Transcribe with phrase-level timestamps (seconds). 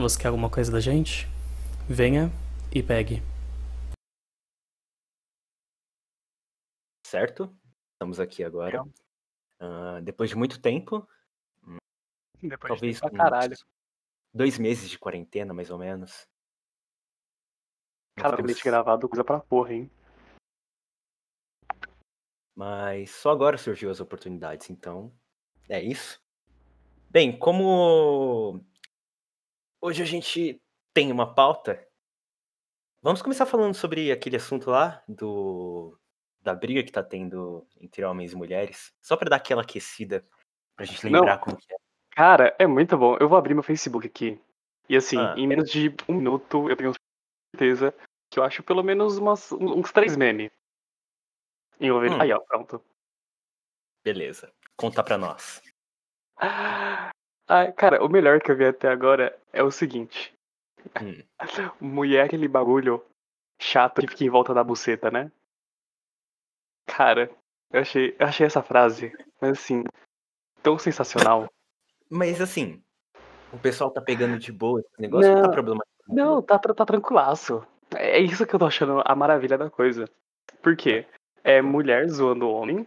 [0.00, 1.26] Você quer alguma coisa da gente?
[1.86, 2.30] Venha
[2.74, 3.22] e pegue.
[7.06, 7.54] Certo?
[7.92, 8.82] Estamos aqui agora.
[8.82, 11.06] Uh, depois de muito tempo.
[12.40, 13.66] Depois talvez de tempo
[14.32, 16.26] dois meses de quarentena, mais ou menos.
[18.16, 19.90] Cara, Ficamos- gravado coisa pra porra, hein?
[22.56, 25.12] Mas só agora surgiu as oportunidades, então
[25.68, 26.22] é isso.
[27.10, 28.64] Bem, como
[29.80, 30.60] hoje a gente
[30.94, 31.86] tem uma pauta,
[33.02, 35.96] vamos começar falando sobre aquele assunto lá do
[36.42, 40.26] da briga que tá tendo entre homens e mulheres, só pra dar aquela aquecida
[40.74, 41.20] pra gente Não.
[41.20, 41.76] lembrar como que é.
[42.12, 43.16] Cara, é muito bom.
[43.20, 44.40] Eu vou abrir meu Facebook aqui.
[44.88, 45.34] E assim, Ah.
[45.36, 46.92] em menos de um minuto, eu tenho
[47.54, 47.94] certeza
[48.30, 50.50] que eu acho pelo menos umas, uns três memes.
[51.78, 52.16] Envolvendo.
[52.16, 52.20] Hum.
[52.22, 52.82] Aí, ó, pronto.
[54.04, 54.52] Beleza.
[54.76, 55.62] Conta pra nós.
[57.52, 60.32] Ah, cara, o melhor que eu vi até agora é o seguinte.
[61.02, 61.20] Hum.
[61.80, 63.04] Mulher aquele bagulho
[63.60, 65.32] chato que fica em volta da buceta, né?
[66.86, 67.28] Cara,
[67.72, 69.82] eu achei, eu achei essa frase, mas assim,
[70.62, 71.50] tão sensacional.
[72.08, 72.80] Mas assim,
[73.52, 75.42] o pessoal tá pegando de boa esse negócio, não, Não.
[75.42, 76.14] tá problematizando.
[76.14, 77.66] Não, tá, tra- tá tranquilaço.
[77.96, 80.08] É isso que eu tô achando a maravilha da coisa.
[80.62, 81.04] Por quê?
[81.42, 82.86] É mulher zoando o homem.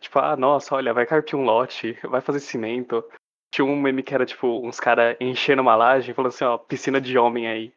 [0.00, 3.04] Tipo, ah, nossa, olha, vai carpir um lote, vai fazer cimento.
[3.50, 7.00] Tinha um meme que era, tipo, uns caras enchendo uma laje, falando assim, ó, piscina
[7.00, 7.72] de homem aí.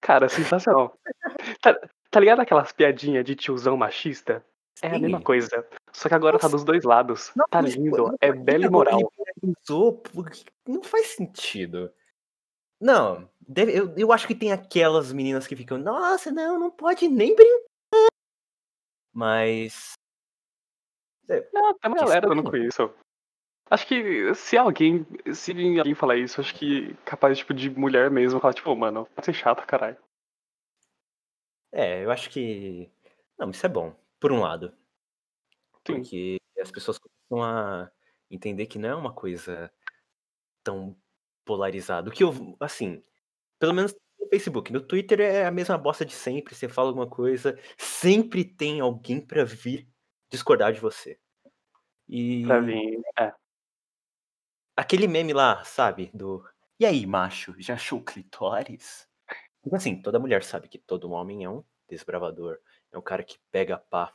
[0.00, 0.96] Cara, sensacional.
[1.60, 1.74] tá,
[2.10, 4.44] tá ligado aquelas piadinhas de tiozão machista?
[4.82, 5.66] É a mesma coisa.
[5.92, 6.56] Só que agora tá Nossa.
[6.56, 7.32] dos dois lados.
[7.34, 9.00] Não, Tá lindo, não é belo e moral.
[10.66, 11.92] Não faz sentido.
[12.80, 17.08] Não, deve- eu, eu acho que tem aquelas meninas que ficam, nossa, não, não pode
[17.08, 17.66] nem brincar.
[19.14, 19.92] Mas.
[21.28, 22.44] Não, tem uma galera estranho.
[22.50, 22.94] com isso.
[23.70, 28.38] Acho que se alguém, se alguém falar isso, acho que capaz, tipo, de mulher mesmo,
[28.40, 29.96] falar, tipo, "Ô, mano, pode ser chato, caralho.
[31.72, 32.90] É, eu acho que.
[33.38, 34.72] Não, isso é bom, por um lado.
[35.86, 35.94] Sim.
[36.02, 37.90] Porque as pessoas começam a
[38.30, 39.70] entender que não é uma coisa
[40.64, 40.96] tão
[41.44, 42.10] polarizada.
[42.10, 43.02] O que eu, assim,
[43.58, 46.54] pelo menos no Facebook, no Twitter é a mesma bosta de sempre.
[46.54, 49.88] Você fala alguma coisa, sempre tem alguém pra vir
[50.30, 51.18] discordar de você.
[52.08, 53.32] E Pra mim, é.
[54.76, 56.10] Aquele meme lá, sabe?
[56.12, 56.44] Do.
[56.78, 59.08] E aí, macho, já achou clitóris?
[59.62, 62.58] Tipo assim, toda mulher sabe que todo homem é um desbravador.
[62.92, 64.14] É um cara que pega a pá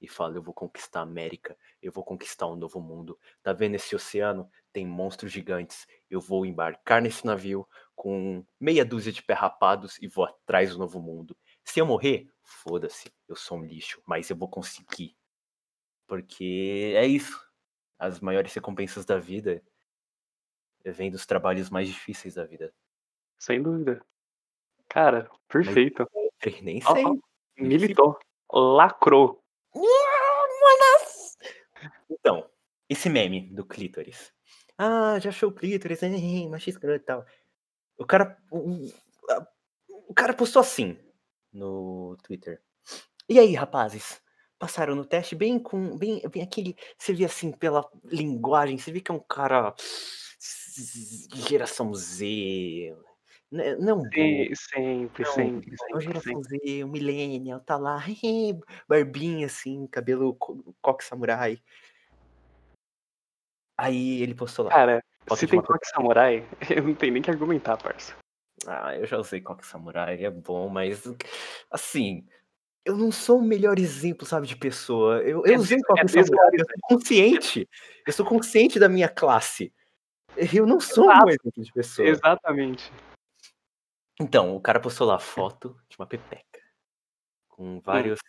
[0.00, 3.18] e fala: Eu vou conquistar a América, eu vou conquistar um novo mundo.
[3.42, 4.50] Tá vendo esse oceano?
[4.72, 5.86] Tem monstros gigantes.
[6.08, 11.00] Eu vou embarcar nesse navio com meia dúzia de perrapados e vou atrás do novo
[11.00, 11.36] mundo.
[11.64, 15.16] Se eu morrer, foda-se, eu sou um lixo, mas eu vou conseguir.
[16.06, 17.40] Porque é isso.
[17.98, 19.62] As maiores recompensas da vida
[20.84, 22.72] vêm dos trabalhos mais difíceis da vida.
[23.38, 24.00] Sem dúvida.
[24.88, 26.08] Cara, perfeito.
[26.62, 27.04] Nem Ó, sei.
[27.04, 27.14] ó,
[27.58, 28.18] militou.
[28.52, 29.42] Lacrou.
[32.10, 32.48] Então,
[32.88, 34.32] esse meme do clítoris.
[34.76, 37.24] Ah, já achou o clítoris, hein, macho escroto e tal.
[37.96, 38.36] O cara.
[38.50, 38.88] O,
[40.08, 40.98] o cara postou assim
[41.52, 42.62] no Twitter.
[43.28, 44.20] E aí, rapazes?
[44.60, 45.96] Passaram no teste bem com.
[45.96, 46.76] Bem, bem aquele.
[46.98, 49.74] Você vê assim pela linguagem, você vê que é um cara.
[51.48, 52.94] Geração Z.
[53.50, 56.58] né, Não, Sim, sempre, Não, sempre, é o sempre, geração sempre.
[56.68, 58.04] Z, o millennial, tá lá,
[58.86, 61.58] barbinha assim, cabelo co- coque samurai.
[63.78, 64.72] Aí ele postou lá.
[64.72, 65.02] Cara,
[65.34, 66.46] se tem uma toque samurai,
[66.78, 68.14] eu não tenho nem que argumentar, parça.
[68.66, 71.02] Ah, eu já usei coque samurai, é bom, mas
[71.70, 72.26] assim,
[72.84, 75.18] eu não sou o melhor exemplo, sabe, de pessoa.
[75.22, 77.68] Eu, eu É usei é samurai, eu sou consciente.
[78.06, 79.72] Eu sou consciente da minha classe.
[80.36, 81.24] Eu não sou um Exato.
[81.24, 82.08] bom exemplo de pessoa.
[82.08, 82.92] Exatamente.
[84.18, 86.60] Então, o cara postou lá foto de uma pepeca.
[87.48, 88.20] Com vários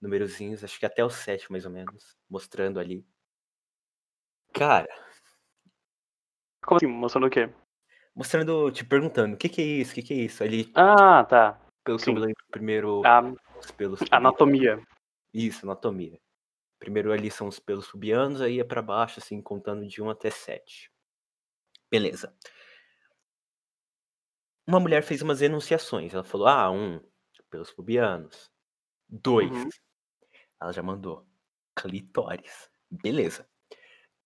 [0.00, 3.06] numerozinhos, acho que até o 7 mais ou menos, mostrando ali.
[4.52, 4.88] Cara,
[6.62, 6.86] Como assim?
[6.86, 7.50] Mostrando o quê?
[8.14, 10.42] mostrando, te perguntando, o que que é isso, o que que é isso?
[10.44, 11.60] Ali, Ah, tá.
[11.84, 12.14] pelo que eu sim.
[12.14, 13.20] me lembro, primeiro A
[13.64, 14.80] os pelos anatomia.
[15.32, 16.20] Isso, anatomia.
[16.78, 20.30] Primeiro ali são os pelos pubianos, aí é pra baixo, assim, contando de 1 até
[20.30, 20.90] 7.
[21.90, 22.36] Beleza.
[24.66, 26.14] Uma mulher fez umas enunciações.
[26.14, 27.00] Ela falou: ah, um,
[27.50, 28.50] pelos pubianos.
[29.08, 29.50] Dois.
[29.50, 29.68] Uhum.
[30.60, 31.26] Ela já mandou.
[31.76, 32.70] Clitóris.
[32.90, 33.48] Beleza.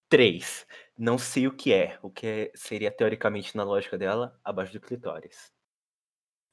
[0.09, 0.67] Três.
[0.97, 1.99] Não sei o que é.
[2.03, 5.53] O que é- seria, teoricamente, na lógica dela, abaixo do clitóris.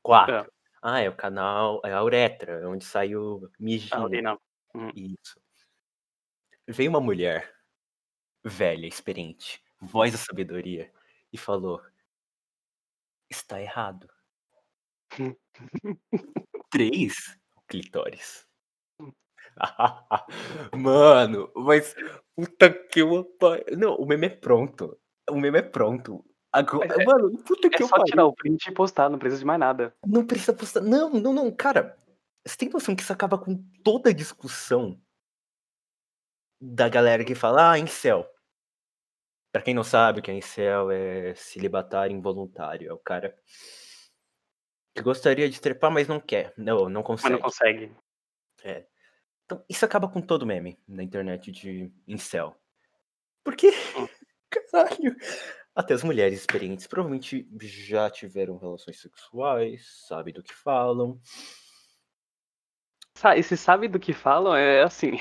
[0.04, 0.36] Quatro.
[0.36, 0.55] É.
[0.88, 1.82] Ah, é o canal.
[1.84, 3.90] É a uretra, é onde sai o mijinho.
[4.02, 4.40] Ah, ok, não.
[4.76, 4.92] Uhum.
[4.96, 5.40] Isso.
[6.68, 7.52] Veio uma mulher
[8.44, 10.92] velha, experiente, voz da sabedoria,
[11.34, 11.82] e falou:
[13.32, 14.08] está errado.
[16.72, 17.16] Três
[17.68, 18.46] clitóris.
[20.76, 21.96] Mano, mas
[22.36, 23.26] puta que eu
[23.78, 25.00] Não, o meme é pronto.
[25.30, 26.24] O meme é pronto.
[26.60, 28.28] Agora, É- mano, puta que É eu só tirar pariu.
[28.28, 29.94] o print e postar, não precisa de mais nada.
[30.06, 30.82] Não precisa postar.
[30.82, 31.98] Não, não, não, cara.
[32.46, 35.02] Você tem noção que isso acaba com toda a discussão
[36.62, 38.26] da galera que fala, ah, incel.
[39.52, 42.90] Pra quem não sabe, o que é incel é celibatário involuntário.
[42.90, 43.38] É o cara
[44.94, 46.54] que gostaria de trepar, mas não quer.
[46.58, 47.34] Não, não Mas consegue.
[47.34, 47.92] não consegue.
[49.46, 52.56] Então, isso acaba com todo meme na internet de incel.
[53.44, 54.08] Porque, Hum.
[54.50, 55.16] caralho,
[55.76, 61.20] até as mulheres experientes provavelmente já tiveram relações sexuais, sabem do que falam.
[63.18, 65.12] Sa- Esse sabe do que falam é assim,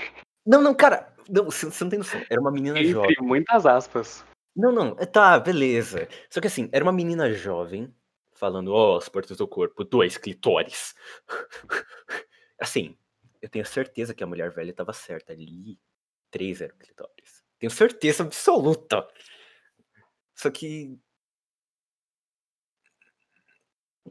[0.47, 2.21] Não, não, cara, não, você não tem noção.
[2.29, 3.11] Era uma menina jovem.
[3.13, 4.25] entre muitas aspas.
[4.55, 6.09] Não, não, é, tá, beleza.
[6.31, 7.93] Só que assim, era uma menina jovem
[8.35, 10.95] falando, ó, as portas do corpo, dois clitóris.
[12.59, 12.97] Assim,
[13.43, 15.79] eu tenho certeza que a mulher velha tava certa ali.
[16.31, 17.43] Três eram clitóris.
[17.59, 19.07] Tenho certeza absoluta.
[20.35, 20.99] Só que.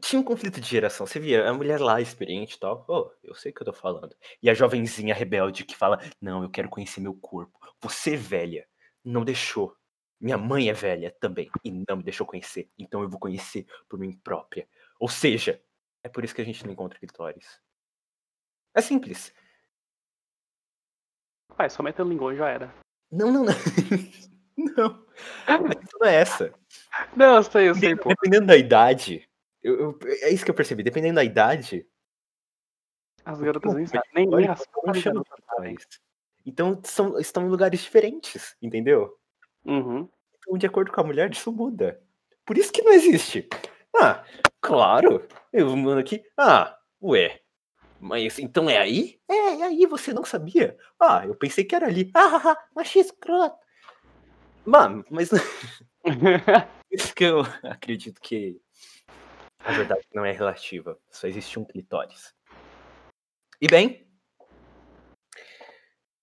[0.00, 1.06] Tinha um conflito de geração.
[1.06, 2.84] Você via a mulher lá, experiente e tal.
[2.88, 4.14] Oh, eu sei o que eu tô falando.
[4.42, 7.58] E a jovenzinha rebelde que fala: Não, eu quero conhecer meu corpo.
[7.80, 8.66] Você, velha,
[9.04, 9.76] não deixou.
[10.20, 12.70] Minha mãe é velha também e não me deixou conhecer.
[12.78, 14.68] Então eu vou conhecer por mim própria.
[14.98, 15.62] Ou seja,
[16.02, 17.60] é por isso que a gente não encontra clitóris.
[18.74, 19.34] É simples.
[21.56, 22.74] Pai, só metendo linguagem já era.
[23.10, 23.54] Não, não, não.
[24.56, 25.04] não.
[25.46, 26.52] A questão não é essa.
[27.16, 28.08] Não, eu sei, eu sei, pô.
[28.08, 29.28] Dependendo da idade.
[29.62, 30.82] eu- eu- é isso que eu percebi.
[30.82, 31.86] Dependendo da idade.
[33.24, 34.10] As garotas nem sabem.
[34.14, 35.86] Nem, nem as garotas.
[36.44, 39.16] Então são, estão em lugares diferentes, entendeu?
[39.64, 40.08] Uhum.
[40.38, 42.00] Então, de acordo com a mulher, isso muda.
[42.44, 43.48] Por isso que não existe.
[43.96, 44.22] Ah,
[44.60, 45.26] claro.
[45.50, 46.22] Eu mando aqui.
[46.36, 47.40] Ah, ué.
[47.98, 49.18] Mas então é aí?
[49.26, 50.76] É, é aí, você não sabia?
[51.00, 52.10] Ah, eu pensei que era ali.
[52.12, 53.56] Ah, ah, ah machismo escroto.
[54.64, 55.30] Mano, mas
[56.90, 58.60] isso que eu acredito que
[59.64, 60.98] a verdade não é relativa.
[61.10, 62.34] Só existe um clitóris.
[63.60, 64.06] E bem,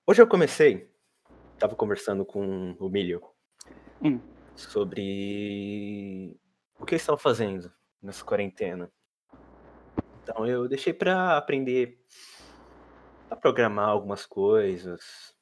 [0.07, 0.91] hoje eu comecei,
[1.59, 3.21] tava conversando com o Milho
[4.03, 4.19] Hum.
[4.55, 6.35] sobre
[6.79, 7.71] o que eles estavam fazendo
[8.01, 8.91] nessa quarentena.
[10.23, 12.03] Então eu deixei pra aprender
[13.29, 15.35] a programar algumas coisas.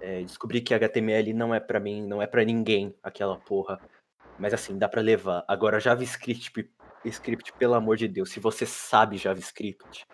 [0.00, 3.80] É, descobri que HTML não é pra mim, não é pra ninguém aquela porra.
[4.38, 5.44] Mas assim, dá pra levar.
[5.46, 6.70] Agora JavaScript,
[7.04, 10.06] script, pelo amor de Deus, se você sabe JavaScript,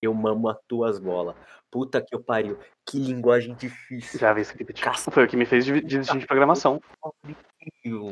[0.00, 1.34] eu mamo as tuas bolas.
[1.70, 2.58] Puta que eu pariu.
[2.86, 4.18] Que linguagem difícil.
[4.20, 4.80] JavaScript.
[4.80, 5.12] Cacete.
[5.12, 6.80] Foi o que me fez de- desistir de programação.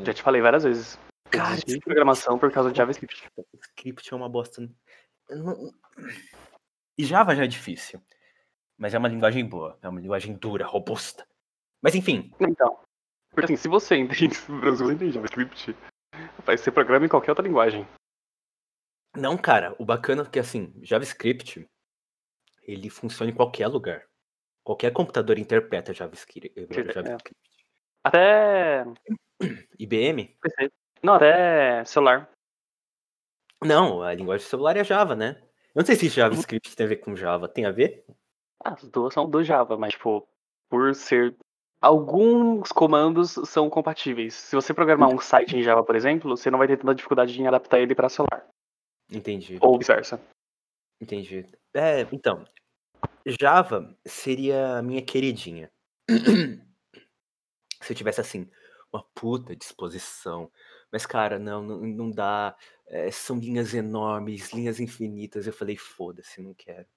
[0.03, 0.99] Já te falei várias vezes.
[1.31, 3.27] Cara, de programação por causa de JavaScript.
[3.69, 4.61] Script é uma bosta.
[5.29, 5.71] Não-
[6.97, 7.99] E Java já é difícil.
[8.77, 9.77] Mas é uma linguagem boa.
[9.81, 11.25] É uma linguagem dura, robusta.
[11.81, 12.79] Mas enfim, Então.
[13.29, 15.75] Porque assim, se você entende, se você entende JavaScript,
[16.45, 17.85] vai ser programa em qualquer outra linguagem.
[19.15, 21.67] não, cara, o bacana é que assim, JavaScript,
[22.63, 24.05] ele funciona em qualquer lugar.
[24.63, 26.51] Qualquer computador interpreta JavaScript.
[26.57, 26.93] é.
[26.93, 27.35] JavaScript.
[28.03, 28.85] Até.
[29.79, 30.37] IBM?
[31.03, 32.31] Não, até celular.
[33.63, 35.41] Não, a linguagem celular é Java, né?
[35.73, 37.47] Eu não sei se JavaScript tem a ver com Java.
[37.47, 38.05] Tem a ver?
[38.65, 40.27] As duas são do Java, mas, tipo,
[40.67, 41.37] por ser.
[41.79, 44.33] Alguns comandos são compatíveis.
[44.33, 47.39] Se você programar um site em Java, por exemplo, você não vai ter tanta dificuldade
[47.39, 48.47] em adaptar ele para celular.
[49.11, 49.59] Entendi.
[49.61, 50.19] Ou vice-versa.
[50.99, 51.45] Entendi.
[51.75, 52.43] É, então,
[53.39, 55.69] Java seria a minha queridinha.
[57.83, 58.49] Se eu tivesse, assim,
[58.91, 60.51] uma puta disposição.
[60.91, 62.55] Mas, cara, não, não, não dá.
[62.87, 65.45] É, são linhas enormes, linhas infinitas.
[65.45, 66.87] Eu falei, foda-se, não quero.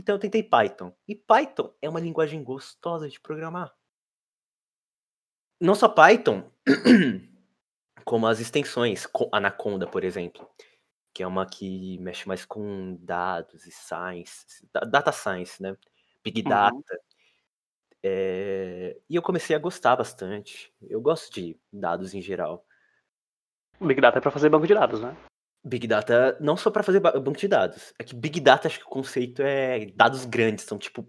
[0.00, 0.96] Então eu tentei Python.
[1.06, 3.70] E Python é uma linguagem gostosa de programar.
[5.60, 6.50] Não só Python,
[8.02, 10.48] como as extensões, co- Anaconda, por exemplo
[11.12, 15.76] que é uma que mexe mais com dados e science, da- data science, né?
[16.24, 16.48] Big Uhum.
[16.48, 17.00] data.
[18.02, 20.72] É, E eu comecei a gostar bastante.
[20.80, 22.64] Eu gosto de dados em geral.
[23.80, 25.16] O Big Data é pra fazer banco de dados, né?
[25.62, 27.92] Big Data não só para fazer ba- banco de dados.
[27.98, 31.06] É que Big Data acho que o conceito é dados grandes, são tipo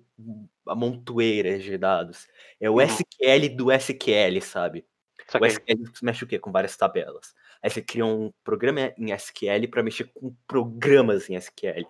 [0.68, 2.28] a montoeira de dados.
[2.60, 2.82] É o Uhum.
[2.82, 4.86] SQL do SQL, sabe?
[5.34, 6.38] O SQL mexe o quê?
[6.38, 7.34] Com várias tabelas.
[7.64, 11.86] Aí você cria um programa em SQL para mexer com programas em SQL.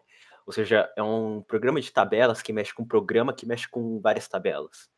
[0.45, 3.99] Ou seja, é um programa de tabelas que mexe com um programa que mexe com
[3.99, 4.89] várias tabelas.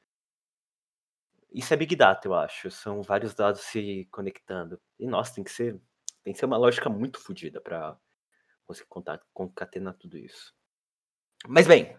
[1.53, 2.71] Isso é Big Data, eu acho.
[2.71, 4.79] São vários dados se conectando.
[4.99, 5.79] E nossa, tem que ser
[6.23, 7.97] Tem que ser uma lógica muito fodida pra
[8.67, 10.53] você contar, concatenar tudo isso.
[11.47, 11.97] Mas bem,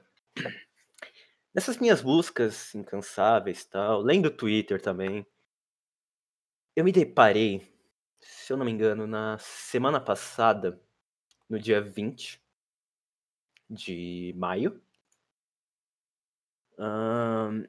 [1.55, 5.27] nessas minhas buscas incansáveis tal, lendo Twitter também,
[6.77, 7.63] eu me deparei,
[8.21, 10.81] se eu não me engano, na semana passada,
[11.49, 12.43] no dia 20
[13.69, 14.81] de maio,
[16.79, 17.67] ahn,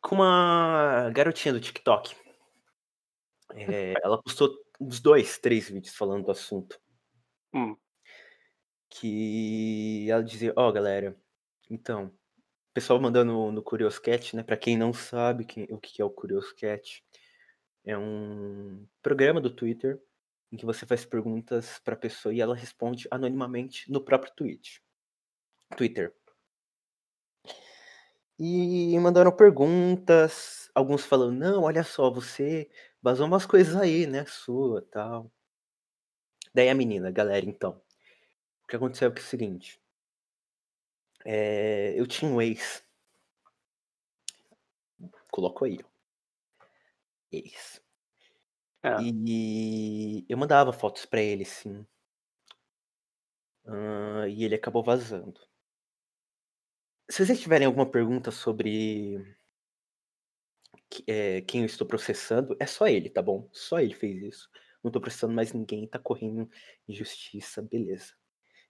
[0.00, 2.14] com uma garotinha do TikTok.
[3.54, 4.48] É, ela postou
[4.80, 6.80] uns dois, três vídeos falando do assunto.
[7.54, 7.76] Hum.
[8.90, 11.16] Que ela dizia, ó galera,
[11.70, 14.42] então, o pessoal mandando no Curioscat, né?
[14.42, 17.04] Pra quem não sabe quem- o que é o Curioscat,
[17.84, 20.00] é um programa do Twitter
[20.52, 24.82] em que você faz perguntas pra pessoa e ela responde anonimamente no próprio tweet.
[25.76, 26.14] Twitter.
[28.38, 32.68] E mandaram perguntas, alguns falando, não, olha só, você
[33.06, 35.30] vazou umas coisas aí, né, sua, tal.
[36.52, 37.80] Daí a menina, galera, então,
[38.64, 39.80] o que aconteceu é é o seguinte,
[41.24, 42.84] é, eu tinha um ex,
[45.30, 45.78] colocou aí,
[47.30, 47.80] ex,
[48.82, 48.96] É.
[48.98, 51.86] e eu mandava fotos pra ele, sim,
[53.64, 55.40] Ah, e ele acabou vazando.
[57.10, 59.36] Se vocês tiverem alguma pergunta sobre
[61.06, 63.48] é, quem eu estou processando, é só ele, tá bom?
[63.52, 64.48] Só ele fez isso.
[64.82, 66.48] Não tô processando mais ninguém, tá correndo
[66.88, 68.14] injustiça, beleza.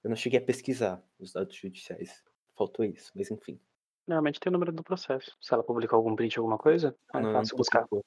[0.03, 2.23] Eu não cheguei a pesquisar os dados judiciais.
[2.57, 3.61] Faltou isso, mas enfim.
[4.07, 5.37] Normalmente tem o número do processo.
[5.41, 7.81] Se ela publicar algum print, alguma coisa, é Não, fácil não buscar.
[7.81, 8.05] publicou.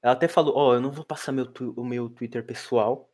[0.00, 3.10] Ela até falou, ó, eu não vou passar meu o meu Twitter pessoal,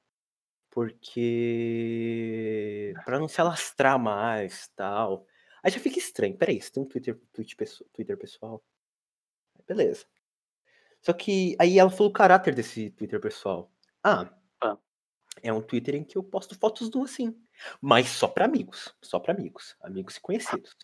[1.59, 2.95] porque.
[3.05, 5.27] pra não se alastrar mais tal.
[5.63, 6.37] Aí já fica estranho.
[6.37, 7.19] Peraí, você tem um Twitter,
[7.57, 8.63] pesso- Twitter pessoal?
[9.67, 10.07] Beleza.
[11.03, 13.71] Só que aí ela falou o caráter desse Twitter pessoal.
[14.03, 14.29] Ah,
[14.63, 14.77] Ah.
[15.43, 17.37] é um Twitter em que eu posto fotos do assim.
[17.81, 18.95] Mas só pra amigos.
[19.03, 19.77] Só pra amigos.
[19.83, 20.77] Amigos e conhecidos.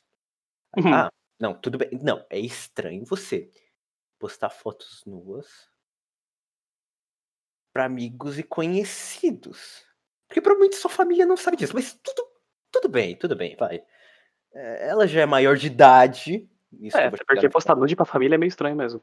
[0.76, 0.94] Uhum.
[0.94, 1.90] Ah, não, tudo bem.
[2.02, 3.50] Não, é estranho você
[4.18, 5.48] postar fotos nuas
[7.74, 9.84] pra amigos e conhecidos.
[10.28, 11.74] Porque provavelmente sua família não sabe disso.
[11.74, 12.24] Mas tudo,
[12.70, 13.82] tudo bem, tudo bem, vai.
[14.54, 16.48] É, Ela já é maior de idade.
[16.80, 19.02] Isso É, porque postar nude pra família é meio estranho mesmo.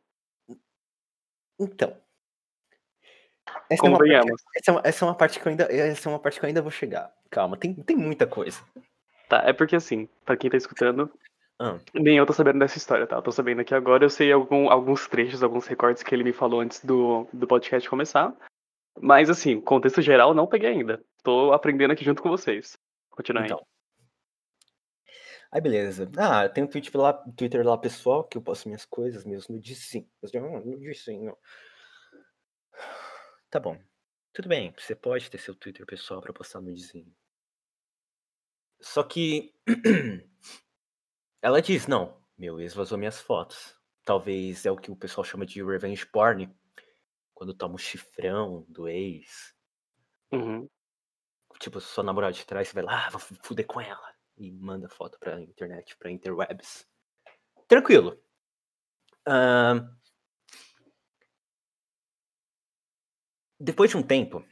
[1.61, 1.95] Então.
[3.69, 4.13] Essa é, uma parte,
[4.55, 5.63] essa, é uma, essa é uma parte que eu ainda.
[5.71, 7.13] Essa é uma parte que eu ainda vou chegar.
[7.29, 8.61] Calma, tem, tem muita coisa.
[9.29, 11.09] Tá, é porque assim, pra quem tá escutando,
[11.59, 13.15] Ah, nem eu tô sabendo dessa história, tá?
[13.15, 16.33] Eu tô sabendo aqui agora, eu sei algum, alguns trechos, alguns recortes que ele me
[16.33, 18.35] falou antes do, do podcast começar.
[18.99, 21.01] Mas assim, contexto geral não peguei ainda.
[21.23, 22.77] Tô aprendendo aqui junto com vocês.
[23.11, 23.59] Continua então.
[23.59, 23.80] Aí
[25.59, 26.09] beleza.
[26.17, 30.07] Ah, tem um Twitter lá, Twitter lá pessoal que eu posto minhas coisas, meus nudezinhos.
[30.33, 31.37] Ah, nudezinho.
[33.49, 33.77] Tá bom.
[34.33, 37.13] Tudo bem, você pode ter seu Twitter pessoal pra postar nudezinho.
[38.79, 39.53] Só que
[41.41, 43.75] ela diz, não, meu ex vazou minhas fotos.
[44.05, 46.49] Talvez é o que o pessoal chama de revenge porn.
[47.33, 49.53] Quando toma o chifrão do ex.
[50.31, 50.69] Uhum.
[51.59, 54.10] Tipo, sua namorada de trás, você vai lá, ah, vou fuder com ela.
[54.41, 56.87] E manda foto pra internet, pra interwebs.
[57.67, 58.19] Tranquilo.
[59.23, 59.87] Ahn,
[63.63, 64.43] Depois de um tempo,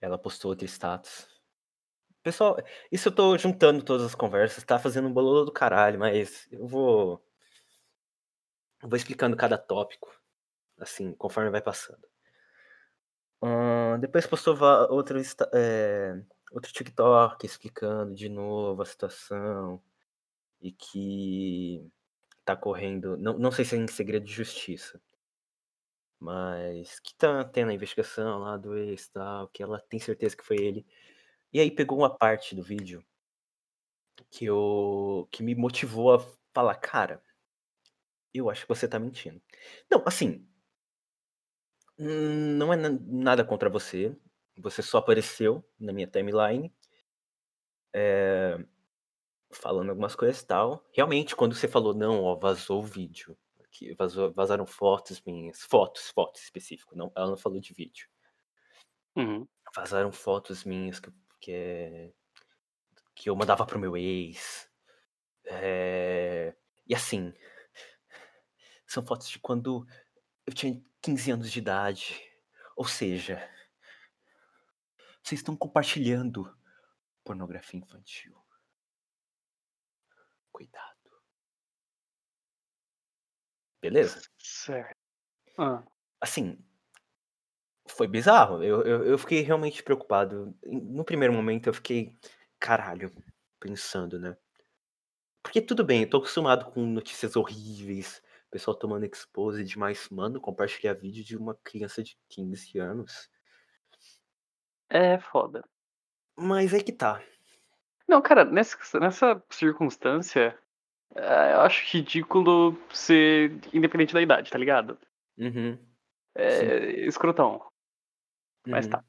[0.00, 1.28] ela postou outro status.
[2.22, 2.56] Pessoal,
[2.90, 6.66] isso eu tô juntando todas as conversas, tá fazendo um bololo do caralho, mas eu
[6.66, 7.22] vou.
[8.82, 10.10] eu vou explicando cada tópico,
[10.80, 12.08] assim, conforme vai passando.
[13.42, 14.56] Ahn, depois postou
[14.88, 15.20] outro,
[15.52, 16.18] é,
[16.52, 19.82] outro TikTok explicando de novo a situação
[20.60, 21.90] e que
[22.44, 23.16] tá correndo.
[23.18, 25.00] Não, não sei se é em segredo de justiça,
[26.20, 30.44] mas que tá tendo a investigação lá do ex tal, que ela tem certeza que
[30.44, 30.86] foi ele.
[31.52, 33.04] E aí pegou uma parte do vídeo
[34.30, 36.20] que eu que me motivou a
[36.54, 37.22] falar, cara,
[38.32, 39.40] eu acho que você tá mentindo.
[39.90, 40.46] Não, assim,
[41.98, 44.14] hum, não é na- nada contra você.
[44.58, 46.72] Você só apareceu na minha timeline.
[47.94, 48.58] é,
[49.50, 50.84] falando algumas coisas e tal.
[50.92, 53.36] Realmente, quando você falou, não, ó, vazou o vídeo.
[53.70, 55.62] Que vazou, vazaram fotos minhas.
[55.62, 56.96] Fotos, fotos específico.
[56.96, 58.08] Não, ela não falou de vídeo.
[59.16, 59.46] Uhum.
[59.74, 61.10] Vazaram fotos minhas que,
[61.40, 62.12] que,
[63.14, 64.68] que eu mandava pro meu ex.
[65.44, 66.54] É,
[66.86, 67.32] E assim,
[68.86, 69.86] são fotos de quando
[70.46, 72.20] eu tinha 15 anos de idade.
[72.76, 73.42] Ou seja,
[75.26, 76.56] vocês estão compartilhando
[77.24, 78.36] pornografia infantil.
[80.52, 81.10] Cuidado.
[83.82, 84.20] Beleza?
[84.38, 84.96] Certo.
[85.58, 85.82] Ah,
[86.20, 86.56] Assim,
[87.88, 88.62] Foi bizarro.
[88.62, 90.54] Eu, eu, eu fiquei realmente preocupado.
[90.64, 92.16] No primeiro momento eu fiquei,
[92.60, 93.12] caralho,
[93.60, 94.36] pensando, né?
[95.42, 100.94] Porque tudo bem, eu tô acostumado com notícias horríveis, pessoal tomando exposed, mas, mano, compartilhar
[100.94, 103.28] vídeo de uma criança de 15 anos.
[104.88, 105.64] É foda.
[106.36, 107.22] Mas aí que tá.
[108.08, 110.56] Não, cara, nessa, nessa circunstância,
[111.14, 114.98] é, eu acho ridículo ser independente da idade, tá ligado?
[115.36, 115.78] Uhum.
[116.34, 117.66] É escrotão.
[118.66, 118.92] Mas uhum.
[118.92, 119.04] tá.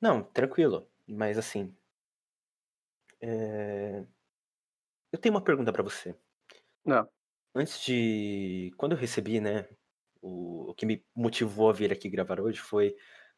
[0.00, 0.88] Não, tranquilo.
[1.06, 1.74] Mas assim.
[3.20, 4.04] é,
[5.12, 6.14] Eu tenho uma pergunta pra você.
[6.84, 7.08] Não.
[7.54, 8.72] Antes de.
[8.76, 9.68] Quando eu recebi, né?
[10.20, 10.70] O...
[10.70, 12.96] o que me motivou a vir aqui gravar hoje foi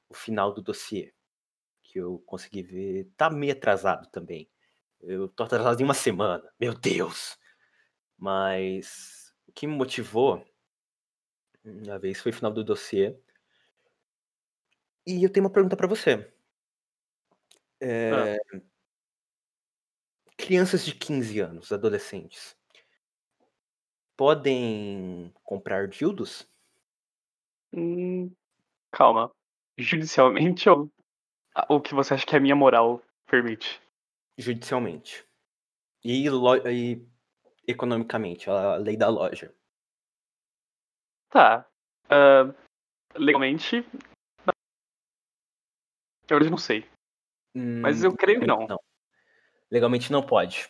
[0.09, 1.13] o final do dossiê.
[1.83, 3.09] Que eu consegui ver.
[3.17, 4.49] Tá meio atrasado também.
[5.01, 6.43] Eu tô atrasado em uma semana.
[6.61, 7.39] Meu Deus!
[8.19, 10.45] Mas o que me motivou
[11.65, 13.17] uma vez foi o final do dossiê.
[15.07, 16.31] E eu tenho uma pergunta pra você.
[17.81, 18.37] É,
[20.37, 22.57] Crianças de 15 anos, adolescentes,
[24.17, 26.49] podem comprar dildos?
[27.73, 28.33] Hum,
[28.93, 29.31] calma.
[29.79, 30.91] Judicialmente ou
[31.69, 33.81] o que você acha que a minha moral permite?
[34.37, 35.25] Judicialmente.
[36.05, 37.07] E, lo- e
[37.67, 39.55] economicamente, a lei da loja.
[41.31, 41.69] Tá.
[42.11, 42.53] Ah,
[43.15, 43.85] legalmente.
[46.29, 46.85] Eu não sei.
[47.55, 48.67] Mas Hum, eu creio que não.
[48.67, 48.81] Não.
[49.71, 50.69] Legalmente não pode.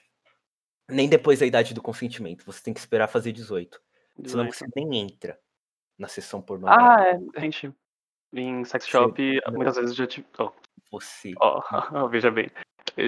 [0.89, 2.45] Nem depois da idade do consentimento.
[2.45, 3.81] Você tem que esperar fazer 18.
[4.25, 4.55] Senão 18.
[4.55, 5.41] você nem entra
[5.99, 7.21] na sessão pornográfica.
[7.35, 7.75] Ah, é, gente.
[8.33, 9.53] Em sex shop, não.
[9.55, 10.27] muitas vezes já tive.
[10.39, 10.53] Oh,
[10.93, 11.33] Você.
[11.41, 11.61] ó,
[12.09, 12.51] veja bem.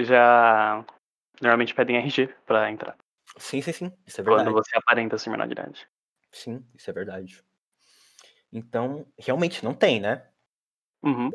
[0.03, 0.83] Já.
[1.41, 2.97] Normalmente pedem RG pra entrar.
[3.37, 3.91] Sim, sim, sim.
[4.05, 4.51] Isso é Quando verdade.
[4.51, 5.87] você aparenta ser menor de idade.
[6.31, 7.43] Sim, isso é verdade.
[8.51, 10.27] Então, realmente não tem, né?
[11.03, 11.31] Uhum.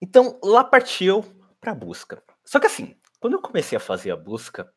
[0.00, 1.22] Então, lá partiu
[1.60, 2.22] pra busca.
[2.44, 4.72] Só que assim, quando eu comecei a fazer a busca,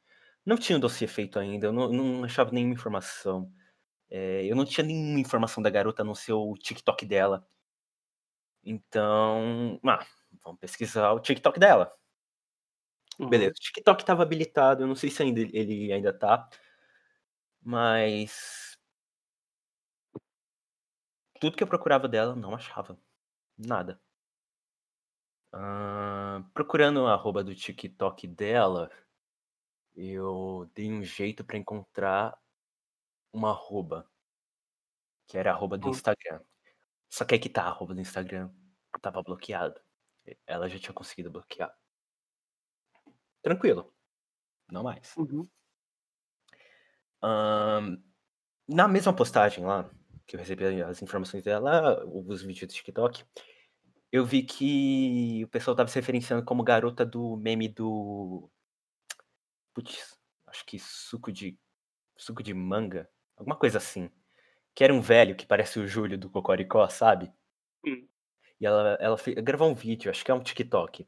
[0.46, 3.52] não tinha o dossiê feito ainda, eu não, não achava nenhuma informação.
[4.10, 7.48] É, eu não tinha nenhuma informação da garota no seu TikTok dela.
[8.64, 10.06] Então, ah,
[10.44, 11.92] vamos pesquisar o TikTok dela.
[13.20, 13.30] uhum.
[13.30, 16.50] Beleza, o TikTok estava habilitado, eu não sei se ainda ele ainda tá,
[17.62, 18.78] mas
[21.40, 22.98] tudo que eu procurava dela, não achava.
[23.58, 24.00] Nada.
[25.54, 28.92] Ah, procurando a arroba do TikTok dela,
[29.96, 32.38] eu dei um jeito pra encontrar
[33.34, 34.10] uma arroba,
[35.28, 35.92] que era a arroba do Hum.
[35.92, 36.42] Instagram.
[37.10, 38.52] Só que aí que tá, a arroba do Instagram
[39.02, 39.80] tava bloqueado.
[40.46, 41.74] Ela já tinha conseguido bloquear.
[43.42, 43.94] Tranquilo.
[44.72, 45.18] Não mais.
[45.18, 45.48] Uhum.
[47.22, 47.98] Ahn,
[48.68, 49.90] na mesma postagem lá,
[50.28, 53.26] que eu recebi as informações dela, os vídeos do TikTok,
[54.12, 58.50] eu vi que o pessoal tava se referenciando como garota do meme do.
[59.74, 61.58] Putz, acho que suco de.
[62.18, 63.10] suco de manga.
[63.38, 64.10] Alguma coisa assim.
[64.76, 67.32] Que era um velho que parece o Júlio do Cocoricó, sabe?
[67.86, 68.08] Hum.
[68.60, 71.08] E ela, ela gravou um vídeo, acho que é um TikTok,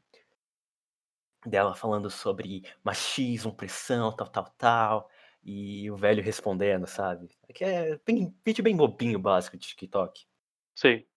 [1.46, 5.10] dela falando sobre machismo, pressão, tal, tal, tal.
[5.42, 7.30] E o velho respondendo, sabe?
[7.48, 10.26] É que é bem, vídeo bem bobinho, básico de TikTok.
[10.74, 11.08] Sei.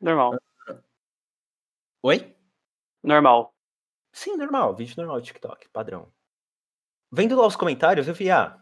[0.00, 0.38] Normal.
[2.02, 2.36] Oi?
[3.02, 3.54] Normal.
[4.12, 6.12] Sim, normal, vídeo normal de TikTok, padrão.
[7.12, 8.60] Vendo lá os comentários, eu vi, ah,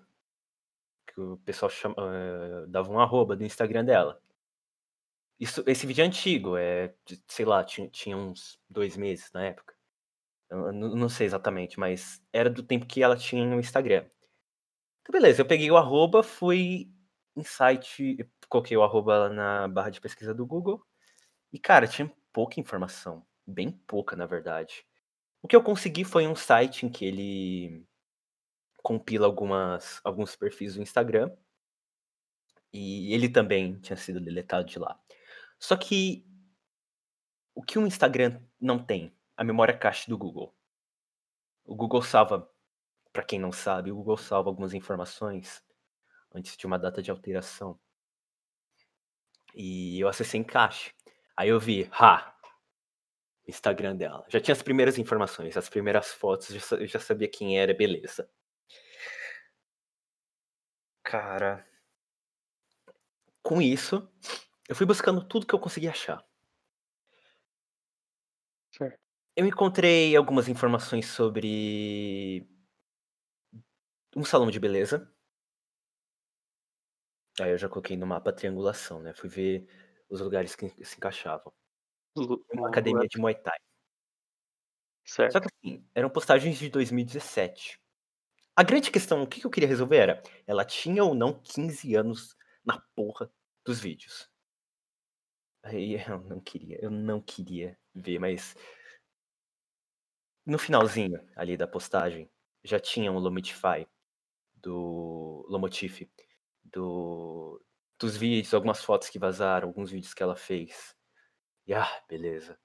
[1.18, 4.20] que o pessoal chama, eh, dava um arroba do Instagram dela.
[5.40, 6.94] Isso, esse vídeo é antigo, é,
[7.26, 9.74] sei lá, tinha, tinha uns dois meses na época.
[10.50, 14.08] Eu não, sei exatamente, mas era do tempo que ela tinha no Instagram.
[15.02, 16.90] Então, beleza, eu peguei o arroba, fui
[17.36, 20.82] em site, coloquei o arroba lá na barra de pesquisa do Google.
[21.52, 23.26] E, cara, tinha pouca informação.
[23.46, 24.84] Bem pouca, na verdade.
[25.42, 27.86] O que eu consegui foi um site em que ele
[28.88, 31.30] compila algumas, alguns perfis do Instagram.
[32.72, 34.98] E ele também tinha sido deletado de lá.
[35.58, 36.26] Só que
[37.54, 39.14] o que o Instagram não tem?
[39.36, 40.56] A memória cache do Google.
[41.66, 42.50] O Google salva,
[43.12, 45.62] para quem não sabe, o Google salva algumas informações
[46.34, 47.78] antes de uma data de alteração.
[49.54, 50.94] E eu acessei em cache.
[51.36, 52.34] Aí eu vi, ha,
[53.46, 54.24] Instagram dela.
[54.30, 58.30] Já tinha as primeiras informações, as primeiras fotos, eu já sabia quem era, beleza.
[61.10, 61.52] Cara,
[63.42, 64.08] com isso,
[64.68, 66.24] eu fui buscando tudo que eu consegui achar.
[68.70, 68.98] Certo.
[69.36, 72.46] Eu encontrei algumas informações sobre
[74.16, 75.10] um salão de beleza.
[77.40, 79.12] Aí eu já coloquei no mapa triangulação, né?
[79.14, 79.66] Fui ver
[80.08, 81.52] os lugares que se encaixavam.
[82.16, 83.58] Uma um academia de Muay Thai.
[85.04, 85.32] Certo.
[85.32, 87.80] Só que assim, eram postagens de 2017.
[88.58, 92.36] A grande questão, o que eu queria resolver era, ela tinha ou não 15 anos
[92.64, 93.30] na porra
[93.64, 94.28] dos vídeos.
[95.62, 98.56] Aí eu não queria, eu não queria ver, mas
[100.44, 102.28] no finalzinho ali da postagem
[102.64, 103.86] já tinha um Lomitify
[104.56, 106.10] do Lomotif
[106.64, 107.64] do
[107.96, 110.96] dos vídeos, algumas fotos que vazaram, alguns vídeos que ela fez.
[111.64, 112.58] E ah, beleza.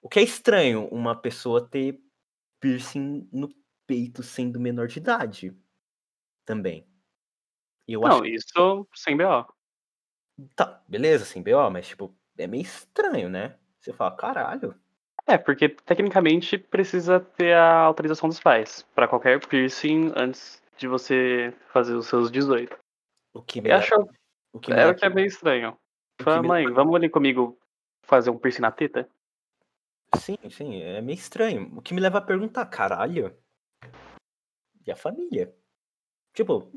[0.00, 2.00] O que é estranho, uma pessoa ter
[2.60, 3.48] piercing no
[3.86, 5.56] peito sendo menor de idade.
[6.44, 6.86] Também.
[7.86, 9.46] Eu acho Não, isso sem BO.
[10.56, 13.56] Tá, beleza, sem BO, mas tipo, é meio estranho, né?
[13.78, 14.74] Você fala, caralho.
[15.26, 21.54] É, porque tecnicamente precisa ter a autorização dos pais pra qualquer piercing antes de você
[21.68, 22.76] fazer os seus 18.
[23.32, 23.94] O que me acho
[24.52, 25.78] o que me é o que é meio estranho.
[26.20, 27.58] Fala, me mãe, leva- vamos ali comigo
[28.02, 29.08] fazer um piercing na teta?
[30.16, 31.72] Sim, sim, é meio estranho.
[31.76, 33.36] O que me leva a perguntar, caralho.
[34.86, 35.54] E a família?
[36.34, 36.72] Tipo,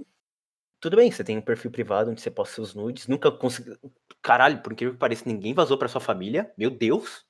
[0.79, 3.77] tudo bem, você tem um perfil privado onde você posta seus nudes, nunca conseguiu.
[4.21, 6.53] Caralho, por incrível que pareça, ninguém vazou pra sua família.
[6.57, 7.25] Meu Deus!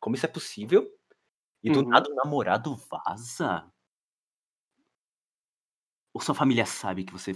[0.00, 0.90] Como isso é possível?
[1.62, 1.88] E do Uhum.
[1.88, 3.70] nada o namorado vaza?
[6.14, 7.32] Ou sua família sabe que você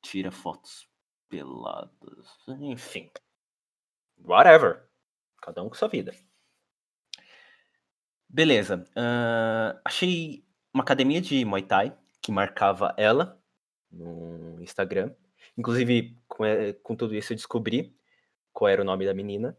[0.00, 0.88] tira fotos
[1.28, 2.28] peladas?
[2.60, 3.10] Enfim.
[4.24, 4.88] Whatever.
[5.42, 6.12] Cada um com sua vida.
[8.28, 8.84] Beleza.
[8.96, 13.40] ahn, achei uma academia de Muay Thai que marcava ela
[13.90, 15.14] no Instagram.
[15.56, 17.96] Inclusive, com, eh, com tudo isso, eu descobri
[18.52, 19.56] qual era o nome da menina.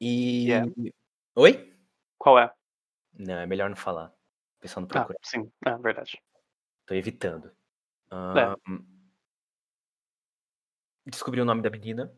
[0.00, 0.46] E.
[0.46, 0.92] Que é?
[1.36, 1.74] Oi?
[2.18, 2.52] Qual é?
[3.12, 4.08] Não, é melhor não falar.
[4.08, 5.18] O pessoal não Ah, procura.
[5.22, 6.20] sim, é verdade.
[6.86, 7.48] Tô evitando.
[8.10, 8.14] É.
[8.14, 8.56] Ahn,
[11.06, 12.12] Descobri o nome da menina,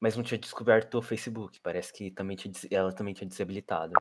[0.00, 1.60] mas não tinha descoberto o Facebook.
[1.60, 3.92] Parece que também tinha ela também tinha desabilitado.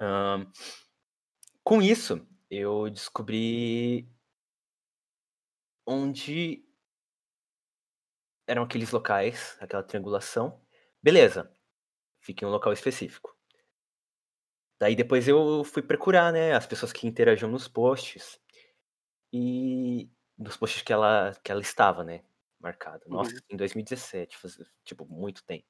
[0.00, 0.46] Ahn,
[1.62, 4.08] com isso, eu descobri
[5.86, 6.64] onde
[8.46, 10.60] eram aqueles locais, aquela triangulação.
[11.02, 11.52] Beleza,
[12.20, 13.36] fica em um local específico.
[14.80, 18.40] Daí depois eu fui procurar, né, as pessoas que interagiam nos posts.
[19.32, 22.24] E nos posts que ela, que ela estava, né,
[22.60, 23.04] marcada.
[23.08, 23.40] Nossa, Uhum.
[23.50, 25.66] em 2017, faz, tipo, muito tempo.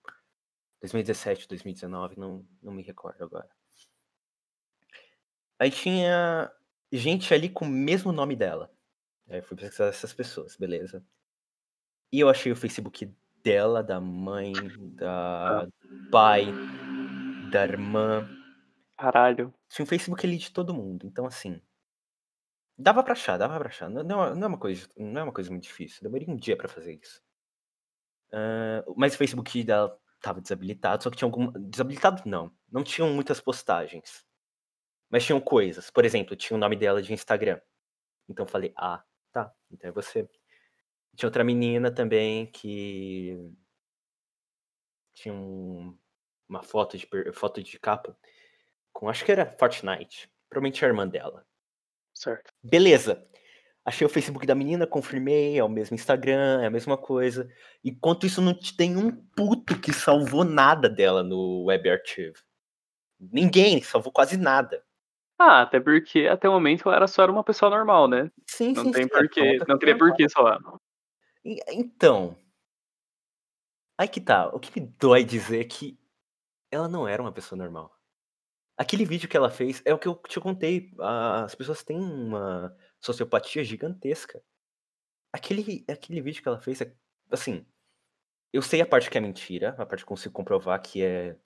[0.80, 3.48] 2017, 2019, não, não me recordo agora.
[5.58, 6.50] Aí tinha
[6.92, 8.70] gente ali com o mesmo nome dela.
[9.28, 11.04] Aí eu fui pesquisar essas pessoas, beleza.
[12.12, 13.12] E eu achei o Facebook
[13.42, 14.52] dela, da mãe,
[14.96, 15.72] da do
[16.10, 16.46] pai,
[17.50, 18.28] da irmã.
[18.96, 19.52] Caralho.
[19.68, 21.06] Tinha um Facebook ali de todo mundo.
[21.06, 21.60] Então, assim.
[22.78, 23.88] Dava pra achar, dava pra achar.
[23.90, 26.02] Não, não, é- não é, uma coisa, não é uma coisa muito difícil.
[26.02, 27.20] Demorei um dia pra fazer isso.
[28.32, 31.50] Ah, mas o Facebook dela tava desabilitado, só que tinha algum.
[31.52, 32.50] Desabilitado não.
[32.70, 34.24] Não tinham muitas postagens.
[35.10, 35.90] Mas tinham coisas.
[35.90, 37.60] Por exemplo, tinha o nome dela de Instagram.
[38.28, 39.52] Então eu falei, ah, tá.
[39.70, 40.28] Então é você.
[41.16, 43.38] Tinha outra menina também que.
[45.14, 45.96] Tinha um-
[46.48, 48.16] uma foto de, foto de capa
[48.92, 49.08] com.
[49.08, 50.30] Acho que era Fortnite.
[50.48, 51.46] Provavelmente a irmã dela.
[52.14, 52.52] Certo.
[52.62, 53.26] Beleza.
[53.84, 57.50] Achei o Facebook da menina, confirmei, é o mesmo Instagram, é a mesma coisa.
[57.84, 62.34] Enquanto isso, não te- tem um puto que salvou nada dela no Web Archive.
[63.20, 64.82] Ninguém salvou quase nada.
[65.38, 68.30] Ah, até porque até o momento ela era só era uma pessoa normal, né?
[68.46, 69.56] Sim, Não sim, tem sim, é, porquê.
[69.58, 70.58] uma Não teria porquê falar.
[71.44, 72.36] E- Então.
[73.98, 74.48] Aí que tá.
[74.48, 75.98] O que me dói dizer é que
[76.70, 77.92] ela não era uma pessoa normal.
[78.78, 80.92] Aquele vídeo que ela fez é o que eu te contei.
[81.00, 84.42] As pessoas têm uma sociopatia gigantesca.
[85.32, 86.94] Aquele, aquele vídeo que ela fez é.
[87.30, 87.66] Assim.
[88.52, 91.36] Eu sei a parte que é mentira, a parte que eu consigo comprovar que é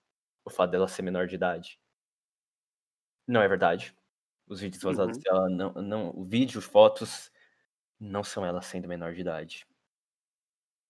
[0.44, 1.80] o fato dela ser menor de idade.
[3.28, 3.94] Não é verdade.
[4.48, 5.22] Os vídeos vazados Uhum.
[5.22, 5.72] dela não.
[5.74, 7.30] não o vídeo, fotos.
[8.00, 9.66] Não são ela sendo menor de idade.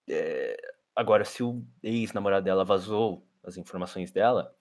[0.09, 0.57] É,
[0.97, 4.55] agora, se o ex-namorado dela vazou as informações dela,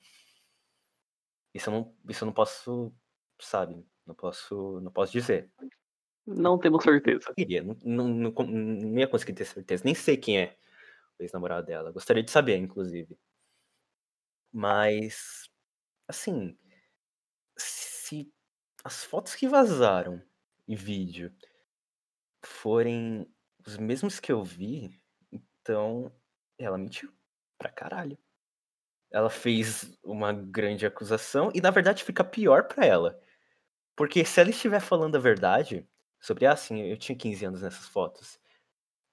[1.54, 2.94] isso eu não, isso eu não posso,
[3.42, 3.86] sabe?
[4.06, 5.52] Não posso, não posso dizer.
[6.28, 7.34] Não temos certeza.
[7.36, 9.84] Queria, não, não, não, não ia conseguir ter certeza.
[9.86, 10.58] Nem sei quem é
[11.20, 11.92] o ex-namorado dela.
[11.92, 13.18] Gostaria de saber, inclusive.
[14.52, 15.50] Mas,
[16.08, 16.58] assim,
[17.58, 18.32] se
[18.84, 20.22] as fotos que vazaram
[20.68, 21.34] em vídeo
[22.46, 23.28] forem
[23.66, 24.90] os mesmos que eu vi,
[25.32, 26.12] então
[26.58, 27.12] ela mentiu
[27.58, 28.18] pra caralho.
[29.12, 33.20] Ela fez uma grande acusação e na verdade fica pior pra ela.
[33.96, 35.88] Porque se ela estiver falando a verdade,
[36.20, 38.40] Sobre, ah, sim, eu tinha 15 anos nessas fotos.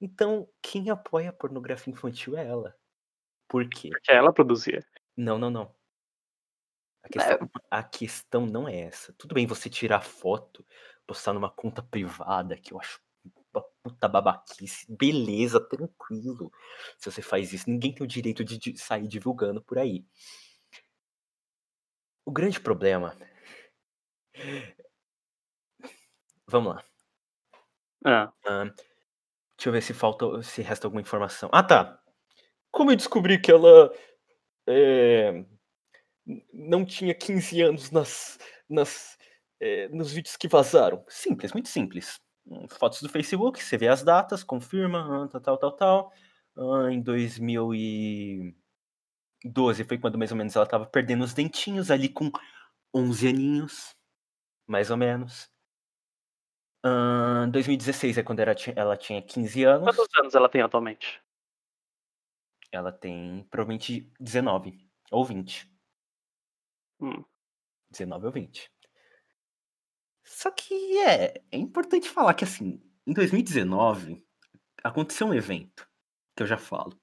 [0.00, 2.74] Então, quem apoia a pornografia infantil é ela.
[3.48, 3.90] Por quê?
[3.90, 4.84] Porque ela produzia.
[5.16, 5.74] Não, não, não.
[7.04, 9.12] A questão, a questão não é essa.
[9.18, 10.64] Tudo bem você tirar foto,
[11.06, 13.00] postar numa conta privada, que eu acho
[13.54, 14.86] uma puta babaquice.
[14.90, 16.50] Beleza, tranquilo.
[16.98, 20.04] Se você faz isso, ninguém tem o direito de sair divulgando por aí.
[22.26, 23.16] O grande problema.
[26.46, 26.84] Vamos lá.
[28.04, 28.64] Ah, Ah,
[29.56, 31.48] deixa eu ver se falta, se resta alguma informação.
[31.52, 31.98] Ah, tá.
[32.72, 33.92] Como eu descobri que ela
[34.68, 35.44] é,
[36.52, 39.16] não tinha 15 anos nas, nas,
[39.60, 41.04] é, nos vídeos que vazaram?
[41.08, 42.20] Simples, muito simples.
[42.78, 46.12] Fotos do Facebook, você vê as datas, confirma, ah, tal, tal, tal, tal.
[46.56, 52.30] Ah, em 2012 foi quando mais ou menos ela estava perdendo os dentinhos, ali com
[52.94, 53.96] 11 aninhos,
[54.66, 55.50] mais ou menos.
[56.82, 59.96] Ah, 2016 é quando ela tinha, ela tinha 15 anos.
[59.96, 61.22] quantos anos ela tem atualmente?
[62.70, 64.78] Ela tem provavelmente 19
[65.10, 65.73] ou 20.
[67.04, 67.24] Hum.
[67.90, 68.70] 19 ou 20.
[70.24, 74.24] Só que é, é importante falar que assim, em 2019
[74.82, 75.88] aconteceu um evento
[76.34, 76.98] que eu já falo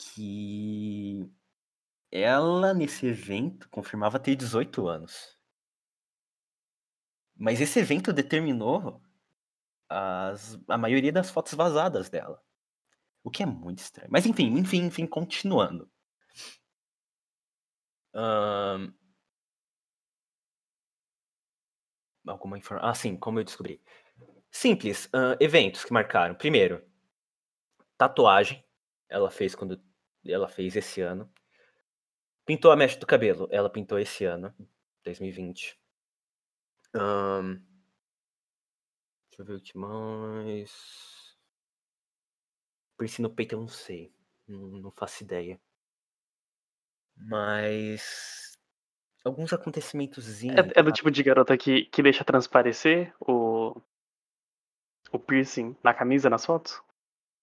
[0.00, 1.30] que
[2.10, 5.38] ela nesse evento confirmava ter 18 anos.
[7.36, 9.00] Mas esse evento determinou
[9.88, 12.42] as, a maioria das fotos vazadas dela.
[13.22, 14.10] O que é muito estranho.
[14.10, 15.90] Mas enfim, enfim, enfim, continuando.
[18.14, 18.92] Ahn,
[22.26, 22.88] alguma informação.
[22.88, 23.82] Ah, sim, como eu descobri.
[24.50, 25.08] Simples.
[25.12, 26.34] ahn, eventos que marcaram.
[26.34, 26.84] Primeiro,
[27.96, 28.64] tatuagem.
[29.08, 29.80] Ela fez quando.
[30.24, 31.32] Ela fez esse ano.
[32.44, 33.48] Pintou a mecha do cabelo.
[33.50, 34.54] Ela pintou esse ano,
[35.04, 35.78] 2020.
[36.94, 37.60] Ahn,
[39.30, 41.38] deixa eu ver o que mais.
[42.98, 44.12] Piercing no peito eu não sei.
[44.46, 45.60] Não, não faço ideia.
[47.20, 48.52] Mas.
[49.24, 50.42] Alguns acontecimentos.
[50.44, 53.80] É, é do tipo de garota que, que deixa transparecer o,
[55.12, 56.82] o piercing na camisa nas fotos?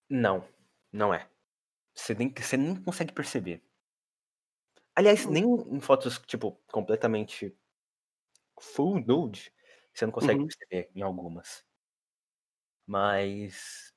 [0.09, 0.45] Não,
[0.91, 1.29] não é.
[1.93, 3.61] Você nem, você nem consegue perceber.
[4.95, 7.55] Aliás, nem em fotos, tipo, completamente
[8.59, 9.51] full nude,
[9.93, 10.47] você não consegue Uhum.
[10.47, 11.65] perceber em algumas.
[12.85, 13.93] Mas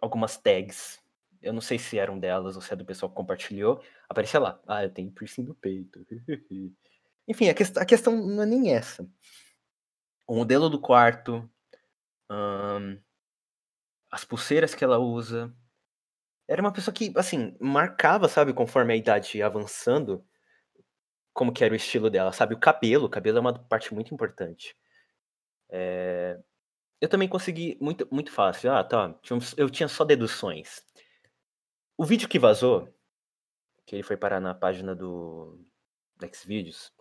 [0.00, 1.00] algumas tags,
[1.46, 4.60] eu não sei se eram delas ou se é do pessoal que compartilhou, aparecia lá.
[4.66, 6.04] Ah, eu tenho piercing no peito.
[7.28, 9.08] Enfim, a, quest a questão não é nem essa.
[10.26, 11.48] O modelo do quarto,
[14.10, 15.54] as pulseiras que ela usa.
[16.48, 20.24] Era uma pessoa que, assim, marcava, sabe, conforme a idade avançando,
[21.32, 22.54] como que era o estilo dela, sabe?
[22.54, 24.74] O cabelo, o cabelo é uma parte muito importante.
[25.70, 26.38] É,
[27.02, 28.72] Eu também consegui muito, muito fácil.
[28.72, 29.14] Ah, tá.
[29.58, 30.85] Eu tinha só deduções.
[31.98, 32.88] O vídeo que vazou,
[33.86, 35.60] que ele foi parar na página do
[36.34, 36.92] Xvideos,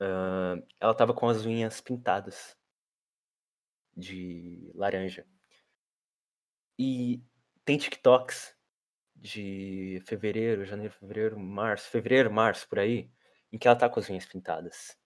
[0.00, 2.56] ah, ela tava com as unhas pintadas
[3.96, 5.24] de laranja.
[6.78, 7.22] E
[7.64, 8.54] tem TikToks
[9.16, 13.10] de fevereiro, janeiro, fevereiro, março, fevereiro, março, por aí,
[13.52, 14.98] em que ela tá com as unhas pintadas.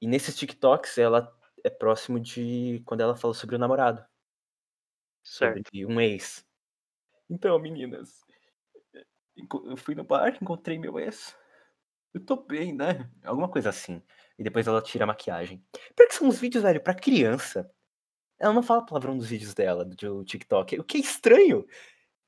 [0.00, 1.32] E nesses TikToks ela
[1.64, 4.04] é próximo de quando ela falou sobre o namorado,
[5.22, 5.70] sobre Certo.
[5.86, 6.45] um ex.
[7.28, 8.24] Então, meninas,
[9.64, 11.36] eu fui no bar, encontrei meu ex.
[12.14, 13.10] Eu tô bem, né?
[13.24, 14.02] Alguma coisa assim.
[14.38, 15.62] E depois ela tira a maquiagem.
[15.94, 17.70] Pior que são uns vídeos, velho, pra criança.
[18.38, 20.78] Ela não fala palavrão nos vídeos dela, do TikTok.
[20.78, 21.66] O que é estranho.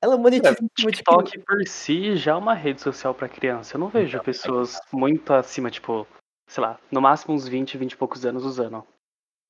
[0.00, 1.24] Ela monetiza cima de criança.
[1.24, 3.76] TikTok por si já é uma rede social pra criança.
[3.76, 6.06] Eu não vejo Então, pessoas muito acima, tipo,
[6.46, 8.86] sei lá, no máximo uns 20, 20 e poucos anos usando.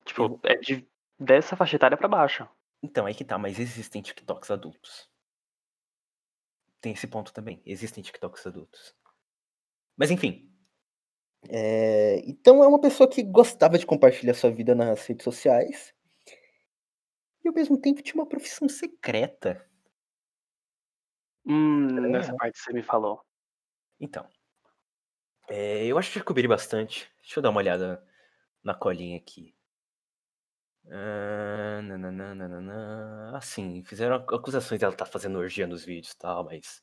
[0.05, 0.87] Tipo, Eu- é de,
[1.19, 2.47] dessa faixa etária pra baixo.
[2.81, 5.09] Então, aí que tá, mas existem TikToks adultos.
[6.81, 7.61] Tem esse ponto também.
[7.65, 8.95] Existem TikToks adultos.
[9.97, 10.49] Mas enfim.
[11.47, 15.93] É, Então é uma pessoa que gostava de compartilhar sua vida nas redes sociais.
[17.43, 19.67] E ao mesmo tempo tinha uma profissão secreta.
[21.45, 23.21] Hum, Estranho, nessa parte você me falou.
[23.99, 24.27] Então.
[25.49, 27.09] é, eu acho que já cobri bastante.
[27.21, 28.03] Deixa eu dar uma olhada
[28.63, 29.55] na colinha aqui.
[30.91, 33.37] Ah, nananã, nananã.
[33.37, 36.81] Assim, fizeram acusações dela estar fazendo orgia nos vídeos e tal, mas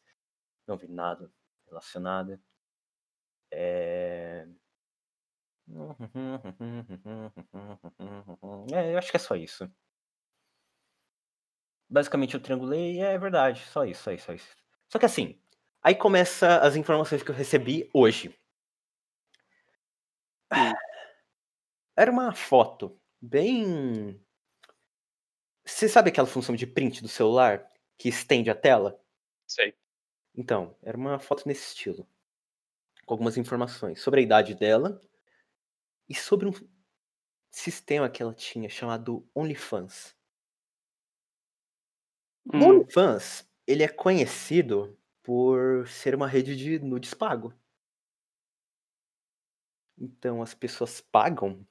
[0.66, 1.30] não vi nada
[1.68, 2.40] relacionado.
[3.50, 4.46] É...
[8.72, 9.68] é, eu acho que é só isso.
[11.88, 14.56] Basicamente eu triangulei e é verdade, só isso, só isso, só isso.
[14.88, 15.38] Só que assim,
[15.82, 18.34] aí começa as informações que eu recebi hoje.
[20.52, 20.72] Hum.
[21.96, 24.20] Era uma foto bem.
[25.66, 28.98] Você sabe aquela função de print do celular que estende a tela?
[29.46, 29.76] Sei.
[30.36, 32.06] Então, era uma foto nesse estilo.
[33.06, 35.00] Com algumas informações sobre a idade dela
[36.08, 36.52] e sobre um
[37.50, 40.16] sistema que ela tinha chamado OnlyFans.
[42.48, 47.54] O Hum, OnlyFans, ele é conhecido por ser uma rede de nudes pago.
[49.98, 51.66] Então as pessoas pagam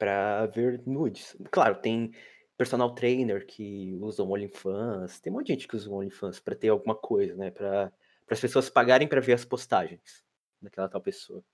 [0.00, 1.36] pra ver nudes.
[1.52, 2.12] Claro, tem
[2.58, 6.56] personal trainer que usa o OnlyFans, tem um monte de gente que usa OnlyFans pra
[6.56, 7.52] ter alguma coisa, né?
[7.52, 7.92] Pra
[8.26, 10.24] para as pessoas pagarem pra ver as postagens
[10.62, 11.44] daquela tal pessoa.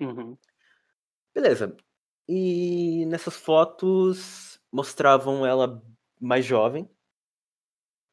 [0.00, 0.36] uhum.
[1.34, 1.76] Beleza.
[2.28, 5.82] E nessas fotos mostravam ela
[6.20, 6.88] mais jovem.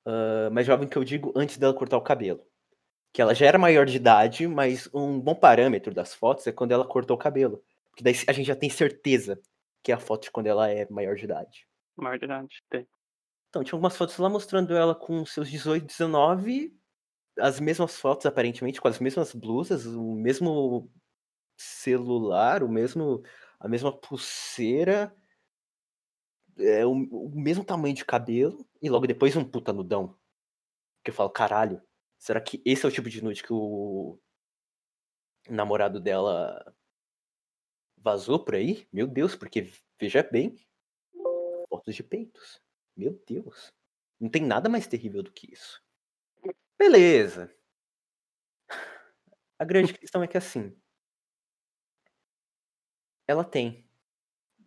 [0.06, 2.46] ah, mais jovem que eu digo antes dela cortar o cabelo.
[3.14, 6.72] Que ela já era maior de idade, mas um bom parâmetro das fotos é quando
[6.74, 7.64] ela cortou o cabelo.
[7.90, 9.42] Porque daí a gente já tem certeza
[9.84, 11.68] que é a foto de quando ela é maior de idade.
[11.98, 12.64] Maior de idade.
[12.70, 12.88] Tem.
[13.50, 16.74] Então, tinha algumas fotos lá mostrando ela com seus 18, 19,
[17.38, 20.90] as mesmas fotos aparentemente, com as mesmas blusas, o mesmo
[21.58, 23.24] celular, o mesmo
[23.60, 25.16] a mesma pulseira,
[26.58, 30.18] é, o, o mesmo tamanho de cabelo e logo depois um puta nudão.
[31.04, 31.82] Que eu falo, caralho,
[32.18, 34.20] será que esse é o tipo de nude que o
[35.50, 36.74] namorado dela
[38.02, 38.88] vazou por aí?
[38.92, 40.56] Meu Deus, porque veja bem,
[41.70, 42.62] fotos de peitos.
[42.96, 43.74] Meu Deus.
[44.20, 45.82] Não tem nada mais terrível do que isso.
[46.78, 47.54] Beleza.
[49.58, 50.76] A grande questão é que assim.
[53.28, 53.88] Ela tem.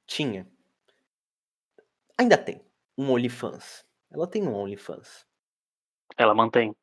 [0.06, 0.50] Tinha.
[2.16, 2.64] Ainda tem.
[2.96, 3.84] Um OnlyFans.
[4.10, 5.26] Ela tem um OnlyFans.
[6.16, 6.74] Ela mantém.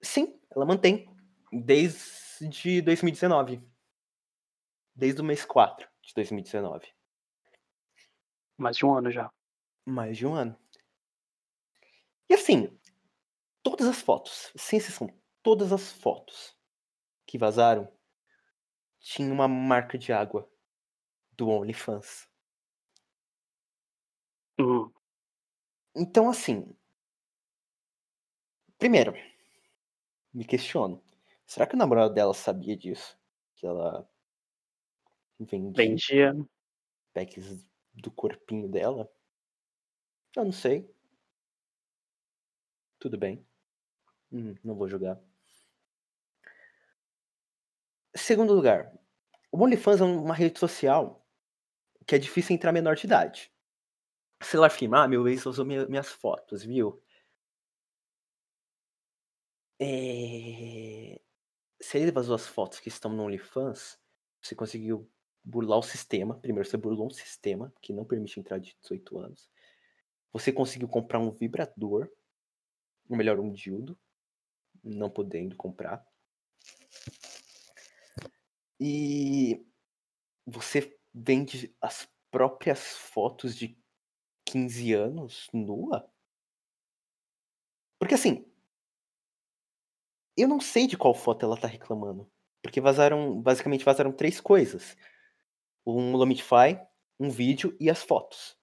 [0.00, 1.08] Sim, ela mantém.
[1.52, 3.60] Desde 2019.
[4.96, 6.90] Desde o mês 4 de 2019.
[8.56, 9.30] Mais de um ano já.
[9.84, 10.58] Mais de um ano.
[12.30, 12.76] E assim,
[13.62, 15.06] todas as fotos, sem exceção,
[15.42, 16.56] todas as fotos
[17.26, 17.86] que vazaram
[18.98, 20.50] tinha uma marca de água
[21.32, 22.26] do OnlyFans.
[24.58, 24.90] Hum.
[25.94, 26.74] Então, assim.
[28.78, 29.12] Primeiro,
[30.32, 31.02] me questiono.
[31.46, 33.18] Será que o namorado dela sabia disso?
[33.54, 34.08] Que ela
[35.40, 36.32] vendia Vendia.
[37.14, 39.10] packs do corpinho dela?
[40.36, 40.88] Eu não sei.
[42.98, 43.46] Tudo bem.
[44.32, 45.20] Hum, não vou julgar.
[48.16, 48.92] Segundo lugar,
[49.52, 51.26] o OnlyFans é uma rede social
[52.06, 53.52] que é difícil entrar menor de idade.
[54.42, 57.02] Se ela afirma, ah, meu ex usou minha- minhas fotos, viu?
[59.80, 61.20] É...
[61.80, 63.98] Se ele vazou as fotos que estão no OnlyFans,
[64.42, 65.10] você conseguiu
[65.46, 66.34] burlar o sistema.
[66.40, 69.48] Primeiro, você burlou um sistema que não permite entrar de 18 anos.
[70.32, 72.10] Você conseguiu comprar um vibrador,
[73.08, 73.96] ou melhor, um dildo,
[74.82, 76.04] não podendo comprar.
[78.78, 79.64] E
[80.44, 83.78] você vende as próprias fotos de
[84.44, 86.10] 15 anos nua?
[87.98, 88.44] Porque assim,
[90.36, 92.30] eu não sei de qual foto ela tá reclamando.
[92.60, 94.96] Porque vazaram, basicamente vazaram três coisas.
[95.86, 96.80] Um Lomify,
[97.18, 98.58] um vídeo e as fotos.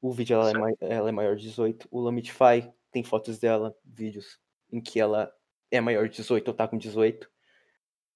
[0.00, 1.88] O vídeo ela é, ela é maior de 18.
[1.90, 5.32] O Lomify tem fotos dela, vídeos em que ela
[5.70, 7.30] é maior de 18 ou tá com 18.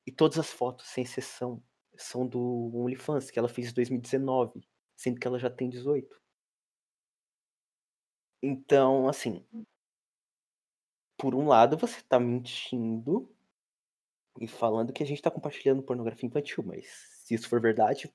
[0.07, 1.63] E todas as fotos, sem exceção,
[1.97, 4.67] são do OnlyFans, que ela fez em 2019,
[4.97, 6.21] sendo que ela já tem 18.
[8.43, 9.47] Então, assim,
[11.17, 13.33] por um lado você tá mentindo
[14.41, 16.87] e falando que a gente tá compartilhando pornografia infantil, mas
[17.25, 18.13] se isso for verdade,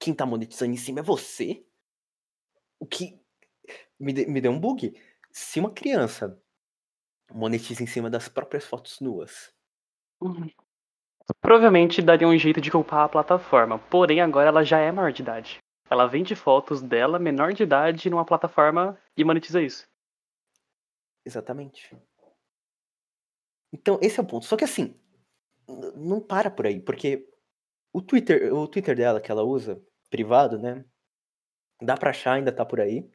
[0.00, 1.64] quem tá monetizando em cima é você.
[2.80, 3.20] O que
[3.98, 4.98] me, de- me deu um bug.
[5.30, 6.42] Se uma criança
[7.32, 9.54] monetiza em cima das próprias fotos nuas,
[10.20, 10.50] Uhum.
[11.40, 15.22] Provavelmente daria um jeito de culpar a plataforma, porém agora ela já é maior de
[15.22, 15.58] idade.
[15.88, 19.88] Ela vende fotos dela, menor de idade, numa plataforma e monetiza isso.
[21.24, 21.96] Exatamente.
[23.72, 24.44] Então, esse é o ponto.
[24.44, 24.94] Só que assim,
[25.96, 27.28] não para por aí, porque
[27.92, 29.80] o Twitter, o Twitter dela que ela usa,
[30.10, 30.84] privado, né?
[31.82, 33.10] Dá pra achar, ainda tá por aí.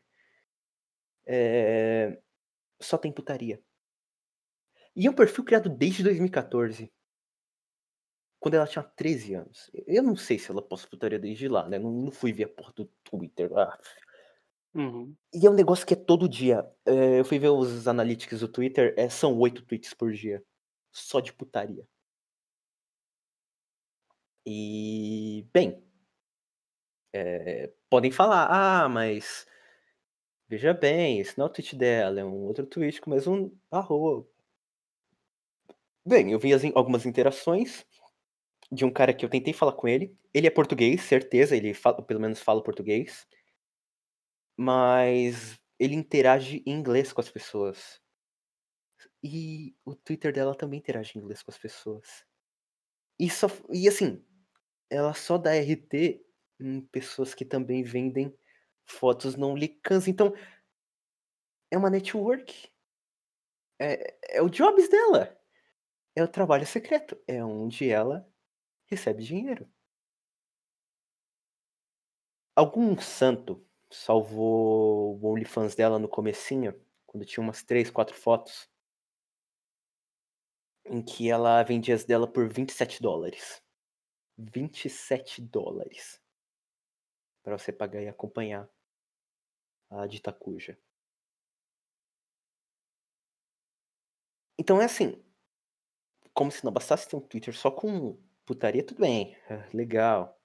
[1.27, 2.19] É,
[2.81, 3.61] Só tem putaria.
[4.95, 6.91] E é um perfil criado desde 2014.
[8.39, 9.71] Quando ela tinha 13 anos.
[9.87, 11.79] Eu não sei se ela posta putaria desde lá, né?
[11.79, 13.51] Não, não fui ver a porra do Twitter.
[13.57, 13.77] Ah.
[14.73, 15.15] Uhum.
[15.33, 16.65] E é um negócio que é todo dia.
[16.85, 20.43] É, eu fui ver os analytics do Twitter, é, são oito tweets por dia.
[20.91, 21.87] Só de putaria.
[24.45, 25.83] E, bem,
[27.15, 29.47] é, podem falar, ah, mas
[30.49, 33.49] veja bem, esse não é o tweet dela, é um outro tweet com mais um
[33.71, 34.27] arroba.
[36.05, 37.85] Bem, eu vi as, algumas interações
[38.69, 40.15] de um cara que eu tentei falar com ele.
[40.33, 43.25] Ele é português, certeza, ele fala, pelo menos fala português.
[44.57, 48.01] Mas ele interage em inglês com as pessoas.
[49.23, 52.25] E o Twitter dela também interage em inglês com as pessoas.
[53.17, 54.23] E, só, e assim,
[54.89, 56.24] ela só dá RT
[56.91, 58.35] pessoas que também vendem
[58.85, 60.07] fotos não licans.
[60.07, 60.33] Então,
[61.71, 62.71] é uma network.
[63.79, 65.37] É, é o jobs dela.
[66.15, 67.21] É o trabalho secreto.
[67.27, 68.27] É onde ela
[68.87, 69.69] recebe dinheiro.
[72.55, 76.73] Algum santo salvou o OnlyFans dela no comecinho,
[77.05, 78.69] quando tinha umas 3, 4 fotos,
[80.85, 83.61] em que ela vendia as dela por 27 dólares.
[84.37, 86.21] 27 dólares.
[87.45, 88.67] Para você pagar e acompanhar
[89.89, 90.77] a dita cuja.
[94.57, 95.21] Então é assim,
[96.33, 99.37] como se não bastasse ter um Twitter só com putaria, tudo bem,
[99.71, 100.39] legal.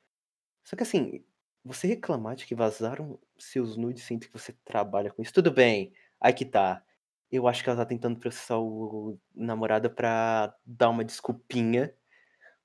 [0.64, 1.24] Só que assim,
[1.64, 5.94] você reclamar de que vazaram seus nudes sendo que você trabalha com isso, tudo bem.
[6.20, 6.84] Aí que tá.
[7.30, 11.94] Eu acho que ela tá tentando processar o namorado pra dar uma desculpinha.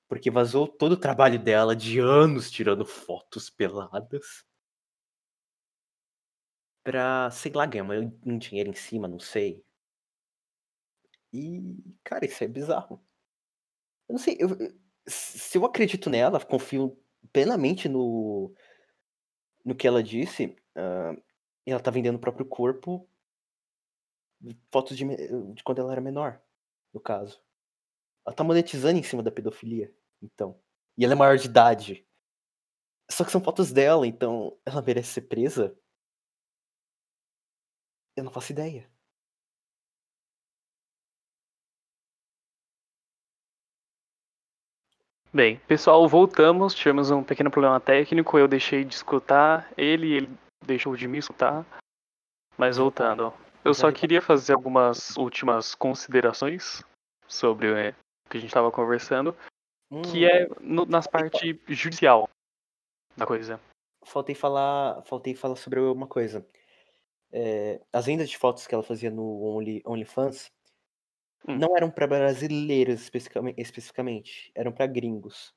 [0.08, 4.44] Porque vazou todo o trabalho dela de anos tirando fotos peladas.
[6.84, 7.84] Pra, sei lá, ganhar
[8.24, 9.64] um dinheiro em cima, não sei.
[11.32, 11.60] E,
[12.04, 13.04] cara, isso é bizarro.
[14.08, 14.48] Eu não sei, eu,
[15.06, 16.96] se eu acredito nela, confio
[17.32, 18.54] plenamente no,
[19.64, 21.20] no que ela disse, uh,
[21.66, 23.08] ela tá vendendo o próprio corpo,
[24.70, 25.04] fotos de,
[25.54, 26.40] de quando ela era menor,
[26.92, 27.40] no caso.
[28.26, 30.60] Ela tá monetizando em cima da pedofilia, então.
[30.98, 32.06] E ela é maior de idade.
[33.08, 35.78] Só que são fotos dela, então ela merece ser presa?
[38.16, 38.90] Eu não faço ideia.
[45.32, 46.74] Bem, pessoal, voltamos.
[46.74, 48.38] Tivemos um pequeno problema técnico.
[48.38, 51.64] Eu deixei de escutar ele, ele deixou de me escutar.
[52.56, 56.82] Mas voltando, eu só queria fazer algumas últimas considerações
[57.28, 57.76] sobre o
[58.28, 59.36] que a gente estava conversando,
[59.90, 62.28] hum, que é no, nas partes judicial
[63.16, 63.60] da coisa.
[64.04, 66.46] Faltei falar, faltei falar sobre uma coisa.
[67.32, 70.50] É, as vendas de fotos que ela fazia no Only, OnlyFans
[71.48, 71.58] Hum.
[71.58, 75.54] Não eram para brasileiros especificamente, especificamente eram para gringos.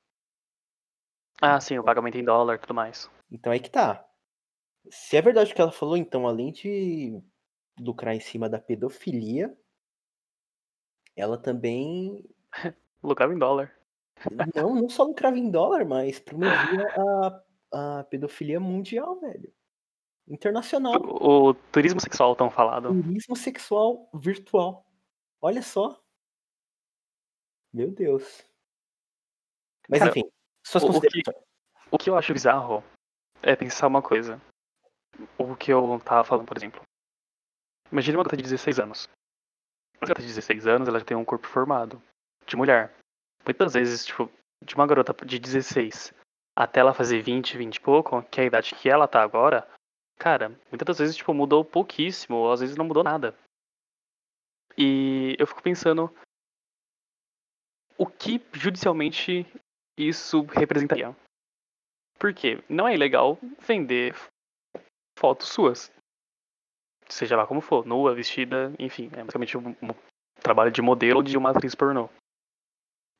[1.42, 3.10] Ah, sim, o pagamento em dólar e tudo mais.
[3.30, 4.06] Então aí que tá.
[4.88, 7.20] Se é verdade o que ela falou, então, além de
[7.78, 9.56] lucrar em cima da pedofilia,
[11.16, 12.24] ela também.
[13.02, 13.72] lucrava em dólar.
[14.54, 16.86] Não, não só lucrava em dólar, mas promovia
[17.72, 19.52] a, a pedofilia mundial, velho.
[20.28, 21.00] Internacional.
[21.02, 22.88] O, o turismo sexual tão falado.
[22.88, 24.86] Turismo sexual virtual.
[25.40, 26.00] Olha só.
[27.72, 28.44] Meu Deus.
[29.88, 30.30] Mas Cara, enfim,
[30.64, 31.22] suas o, que,
[31.90, 32.84] o que eu acho bizarro
[33.42, 34.40] é pensar uma coisa.
[35.36, 36.80] O que eu tava falando, por exemplo.
[37.90, 39.08] Imagina uma garota de 16 anos.
[39.96, 42.00] Uma garota de 16 anos, ela já tem um corpo formado.
[42.46, 42.92] De mulher.
[43.44, 44.30] Muitas vezes, tipo,
[44.62, 46.14] de uma garota de 16
[46.56, 49.66] até ela fazer 20, 20 e pouco, que é a idade que ela tá agora,
[50.18, 53.34] cara, muitas das vezes, tipo, mudou pouquíssimo, ou às vezes não mudou nada.
[54.76, 56.14] E eu fico pensando
[57.96, 59.46] o que judicialmente
[59.96, 61.14] isso representaria.
[62.18, 64.14] Porque não é ilegal vender
[65.18, 65.92] fotos suas.
[67.08, 69.74] Seja lá como for, nua, vestida, enfim, é basicamente um,
[70.40, 72.08] trabalho de modelo de uma atriz pornô.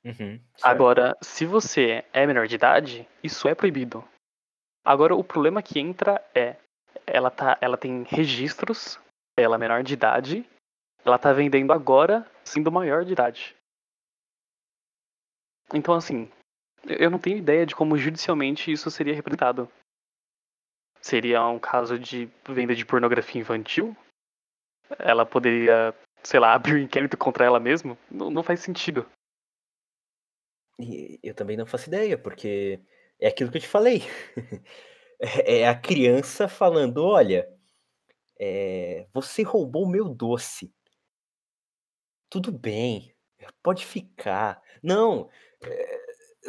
[0.05, 4.03] Uhum, Agora, se você é menor de idade, isso é proibido.
[4.83, 6.57] Agora, o problema que entra é,
[7.07, 8.99] ela, tá, ela tem registros,
[9.37, 10.49] ela é menor de idade,
[11.05, 13.57] ela tá vendendo agora, sendo maior de idade.
[15.73, 16.31] Então, assim,
[16.87, 19.71] eu não tenho ideia de como judicialmente isso seria representado.
[21.01, 23.97] Seria um caso de venda de pornografia infantil?
[24.99, 27.97] Ela poderia, sei lá, abrir um inquérito contra ela mesma?
[28.11, 29.07] Não, não faz sentido.
[31.23, 32.81] Eu também não faço ideia, porque
[33.21, 34.03] é aquilo que eu te falei.
[35.21, 37.49] é a criança falando: olha,
[38.39, 40.73] é, você roubou meu doce.
[42.31, 43.15] Tudo bem,
[43.63, 44.63] pode ficar.
[44.83, 45.29] Não,
[45.63, 46.01] é,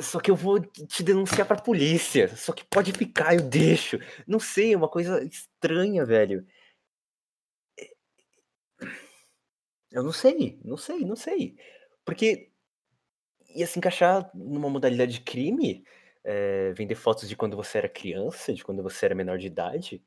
[0.02, 2.36] só que eu vou te denunciar pra polícia.
[2.38, 4.00] Só que pode ficar, eu deixo.
[4.28, 6.46] Não sei, é uma coisa estranha, velho.
[7.80, 7.88] É,
[9.92, 11.56] eu não sei, não sei, não sei.
[12.06, 12.51] Porque
[13.56, 15.84] ia se encaixar numa modalidade de crime,
[16.24, 20.04] eh, vender fotos de quando você era criança, de quando você era menor de idade?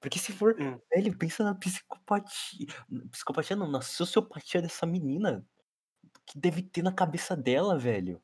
[0.00, 0.78] Porque se for Hum.
[0.94, 2.66] velho, pensa na psicopatia
[3.12, 5.46] psicopatia não, na sociopatia dessa menina,
[6.26, 8.22] que deve ter na cabeça dela, velho.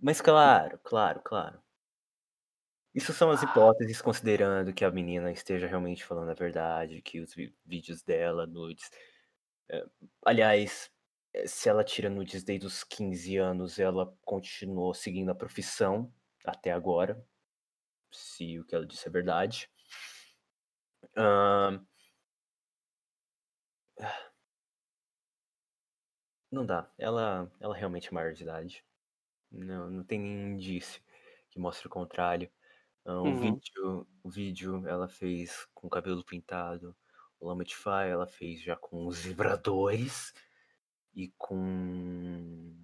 [0.00, 1.60] Mas claro, claro, claro.
[2.94, 7.34] Isso são as hipóteses, considerando que a menina esteja realmente falando a verdade, que os
[7.64, 8.90] vídeos dela, nudes
[9.70, 9.84] eh,
[10.26, 10.90] aliás,
[11.46, 16.12] se ela tira nudes desde os 15 anos, ela continuou seguindo a profissão
[16.44, 17.24] até agora,
[18.12, 19.70] se o que ela disse é verdade.
[21.14, 21.86] Hã
[26.50, 28.84] Não dá, ela ela realmente é maior de idade.
[29.50, 31.02] Não não tem nenhum indício
[31.50, 32.50] que mostre o contrário.
[33.06, 33.36] Hã, o Uhum.
[33.36, 36.96] vídeo o vídeo ela fez com o cabelo pintado,
[37.40, 40.34] o Lamatify ela fez já com os vibradores
[41.16, 42.76] e com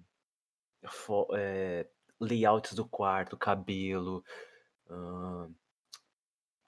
[1.35, 1.87] eh,
[2.19, 4.23] layouts do quarto, cabelo,
[4.89, 5.49] hã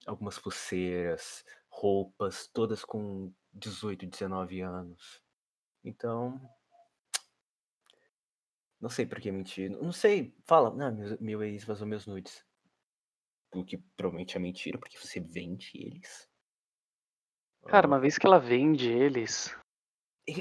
[0.06, 5.22] algumas pulseiras, roupas, todas com 18, 19 anos.
[5.84, 6.40] Então
[8.80, 9.72] não sei por que mentir.
[9.72, 12.46] Não sei, fala: "Ah, meu meu ex vazou meus nudes".
[13.54, 16.30] O que provavelmente é mentira, porque você vende eles.
[17.66, 19.56] Cara, uma vez que ela vende eles,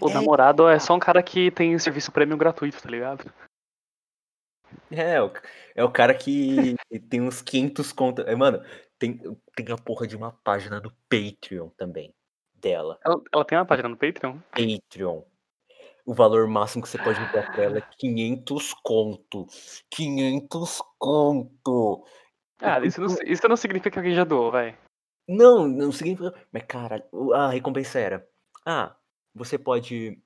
[0.01, 3.31] o é namorado é só um cara que tem serviço premium gratuito, tá ligado?
[4.91, 5.17] É,
[5.75, 6.75] é o cara que
[7.11, 8.63] tem uns 500 conto eh, mano,
[8.99, 9.19] tem
[9.55, 12.15] tem a porra de uma página do Patreon também,
[12.55, 12.99] dela.
[13.05, 14.39] Ela ela tem uma página no Patreon?
[14.51, 15.23] Patreon.
[16.07, 19.47] O valor máximo que você pode enviar pra ela é 500 conto,
[19.91, 22.05] 500 conto.
[22.61, 24.77] Ah, isso não isso não significa que alguém já doou, vai.
[25.27, 28.29] Não, não significa mas cara, a recompensa era:
[28.67, 28.95] "Ah,
[29.35, 30.23] você pode,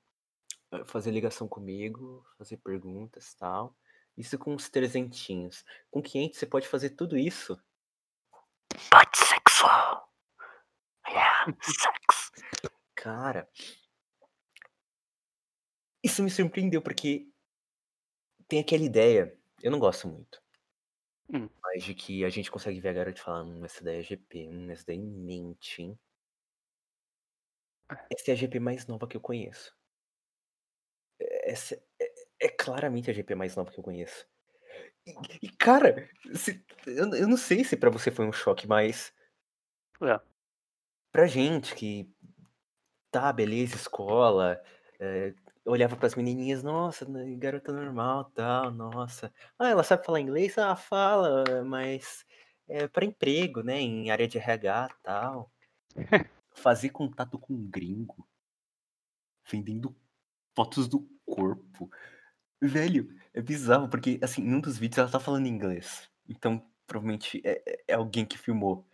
[0.73, 3.75] hã, fazer ligação comigo, fazer perguntas, tal,
[4.17, 5.65] isso com uns trezentinhos.
[5.91, 7.59] Com 500 você pode fazer tudo isso"
[8.91, 10.03] "But sexual.
[11.07, 12.31] Yeah, sex".
[12.95, 13.47] Cara
[16.03, 17.29] isso me surpreendeu, porque
[18.49, 19.33] tem aquela ideia,
[19.63, 20.41] eu não gosto muito
[21.31, 21.49] Hum.
[21.63, 24.03] mas de que a gente consegue ver a garota e falar: "Hum, essa daí é
[24.03, 25.99] GP, hum, essa daí mente, hein".
[27.91, 28.09] É.
[28.11, 29.75] Essa é a GP mais nova que eu conheço.
[31.21, 32.09] Essa é
[32.41, 34.25] é claramente a GP mais nova que eu conheço.
[35.07, 39.13] E e cara, se eu eu não sei se pra você foi um choque, mas
[40.01, 40.19] É.
[41.11, 42.09] pra gente que
[43.11, 44.61] tá, beleza, escola,
[44.99, 45.33] eh,
[45.65, 49.33] olhava para as menininhas: "Nossa, né, garota normal, tal, nossa.
[49.59, 50.57] Ah, ela sabe falar inglês?
[50.57, 52.25] Ah, fala, mas
[52.69, 55.51] é pra emprego, né, em área de RH, tal".
[56.59, 58.27] Fazer contato com um gringo
[59.49, 59.95] vendendo
[60.55, 61.89] fotos do corpo.
[62.61, 67.41] Velho, é bizarro, porque, assim, em um dos vídeos ela tá falando inglês, então provavelmente
[67.45, 68.87] é é é alguém que filmou.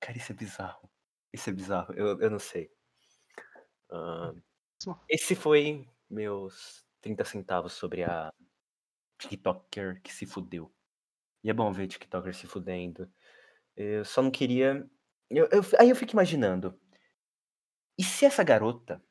[0.00, 0.90] Cara, isso é bizarro,
[1.32, 2.70] isso é bizarro, eu eu não sei.
[3.90, 4.34] Hã,
[5.08, 8.32] esse foi meus 30 centavos sobre a
[9.18, 10.72] tiktoker que se fudeu.
[11.44, 13.10] E é bom ver tiktoker se fudendo.
[13.76, 14.88] Eu só não queria
[15.32, 16.78] eu eu aí eu fico imaginando,
[17.98, 19.02] e se essa garota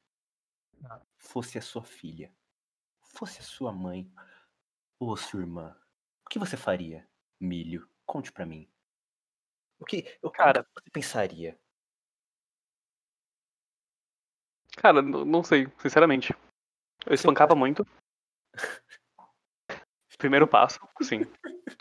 [0.83, 1.01] Hã.
[1.17, 2.33] fosse a sua filha,
[3.01, 4.11] fosse a sua mãe
[4.99, 5.75] ou a sua irmã,
[6.25, 7.07] o que você faria,
[7.39, 7.89] milho?
[8.05, 8.69] Conte pra mim.
[9.79, 11.59] O que o que Cara você pensaria?
[14.77, 16.33] Cara, não sei, sinceramente.
[17.05, 17.85] Eu espancava muito.
[20.17, 21.21] Primeiro passo, sim.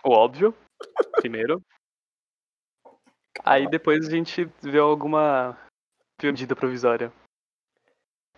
[0.05, 0.55] O óbvio,
[1.21, 1.63] primeiro.
[3.45, 5.57] Aí depois a gente vê alguma
[6.23, 7.13] medida provisória.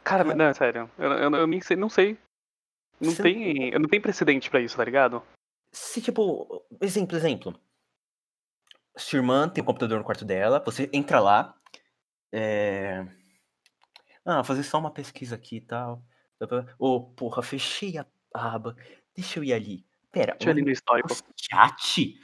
[0.05, 2.18] Cara, não, é sério, eu eu eu nem sei não sei.
[3.01, 5.22] Não Você tem eu não tenho precedente pra isso, tá ligado?
[5.74, 7.62] Se tipo, exemplo, exemplo.
[8.97, 11.55] Sua irmã tem um computador no quarto dela, você entra lá,
[12.32, 13.05] eh
[14.24, 16.05] "Ah, fazer só uma pesquisa aqui e tal,
[16.38, 16.66] tã-tã".
[16.78, 18.76] "Ô, porra, fechei a aba,
[19.16, 19.86] deixa eu ir ali.
[20.14, 21.22] Espera, Deixa eu ir ali um no histórico.
[21.36, 22.14] chat?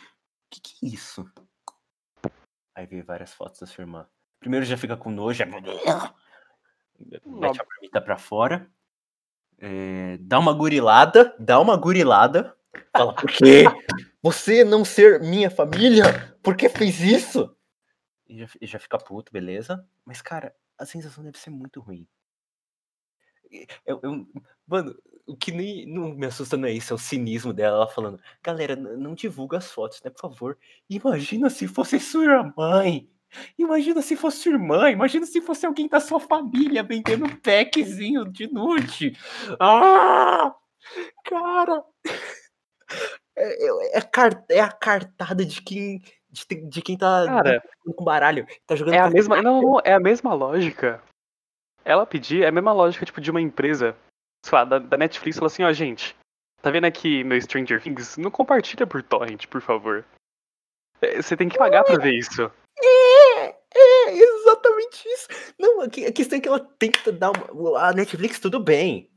[0.51, 1.25] Que que é isso?".
[2.79, 4.07] Aí vê várias fotos da sua irmã.
[4.39, 5.43] Primeiro já fica com nojo,
[7.27, 8.71] mete a marmita pra fora,
[9.59, 12.57] eh, dá uma gurilada, dá uma gurilada,
[12.97, 13.65] fala: "Por quê?
[14.23, 16.37] Você não ser minha família?
[16.41, 17.53] Por que fez isso?".
[18.29, 19.85] E já fi já fica puto, beleza.
[20.05, 22.07] Mas cara, a sensação deve ser muito ruim.
[23.51, 24.25] E eu eu
[24.69, 24.95] mano,
[25.29, 28.21] o que nem não me assusta não é isso, é o cinismo dela, ela falando:
[28.43, 30.59] "Galera, não divulga as fotos, né, por favor.
[30.89, 33.09] Imagina se fosse sua mãe,
[33.59, 38.47] imagina se fosse sua irmã, imagina se fosse alguém da sua família vendendo packzinho de
[38.53, 39.17] nude.
[39.61, 40.55] Ah,
[41.25, 41.85] cara,
[43.39, 44.01] É, é,
[44.51, 48.47] é a cartada de quem, de, de quem tá Cara, jogando com baralho.
[48.67, 49.41] Tá jogando é a com mesma.
[49.41, 51.01] Não, não, é a mesma lógica.
[51.85, 53.97] Ela pedir é a mesma lógica, tipo, de uma empresa,
[54.45, 56.17] sei lá, da, da Netflix, falou assim, ó, gente,
[56.63, 58.17] tá vendo aqui meu Stranger Things?
[58.17, 60.05] Não compartilha por torrent, por favor.
[61.01, 62.51] É, Você tem que pagar pra ver isso.
[62.81, 65.29] É, é, exatamente isso.
[65.59, 67.89] Não, a questão é que ela tenta dar uma.
[67.89, 69.11] A Netflix, tudo bem.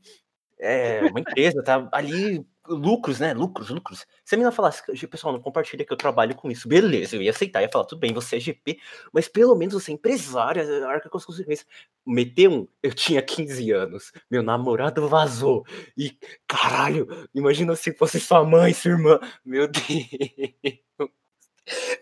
[0.58, 2.46] É uma empresa, tá ali.
[2.68, 3.34] Lucros, né?
[3.34, 4.06] Lucros, lucros.
[4.24, 7.22] Se a menina falasse, "G- pessoal, não compartilha que eu trabalho com isso, beleza, eu
[7.22, 8.78] ia aceitar, ia falar, tudo bem, você é GP,
[9.12, 11.66] mas pelo menos você é empresária, arca com as consequências.
[12.06, 18.44] Meter um, eu tinha 15 anos, meu namorado vazou, e caralho, imagina se fosse sua
[18.44, 19.82] mãe, sua irmã, meu Deus.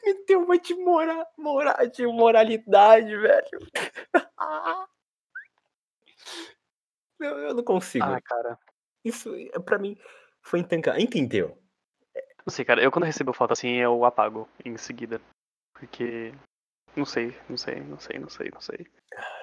[0.05, 3.59] Meteu uma de, mora, mora, de moralidade, velho.
[7.21, 8.05] eu, eu não consigo.
[8.05, 8.59] Ah, cara.
[9.05, 9.97] Isso, é, pra mim,
[10.43, 11.01] foi intancável.
[11.01, 11.59] Entendeu?
[12.47, 12.83] Não sei, cara.
[12.83, 15.21] Eu quando recebo foto assim, eu apago em seguida.
[15.75, 16.33] Porque.
[16.97, 18.87] Não sei, não sei, não sei, não sei, não sei.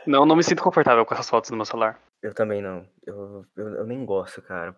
[0.06, 2.02] Não, não me sinto confortável com essas fotos no meu celular.
[2.22, 2.88] Eu também não.
[3.06, 4.78] Eu, eu, eu nem gosto, cara.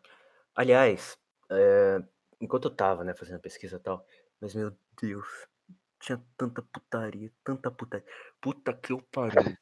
[0.55, 1.17] Aliás,
[1.49, 2.01] é,
[2.39, 4.05] enquanto eu tava, né, fazendo pesquisa e tal,
[4.39, 5.28] mas meu Deus,
[5.99, 8.05] tinha tanta putaria, tanta putaria.
[8.41, 9.55] Puta que eu pariu.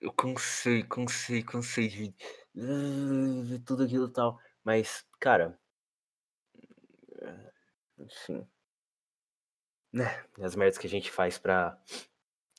[0.00, 4.38] Eu cansei, cansei, cansei de tudo aquilo e tal.
[4.68, 5.58] Mas, cara.
[7.22, 7.34] é,
[8.00, 8.46] Enfim.
[9.90, 10.22] Né?
[10.42, 11.80] As merdas que a gente faz pra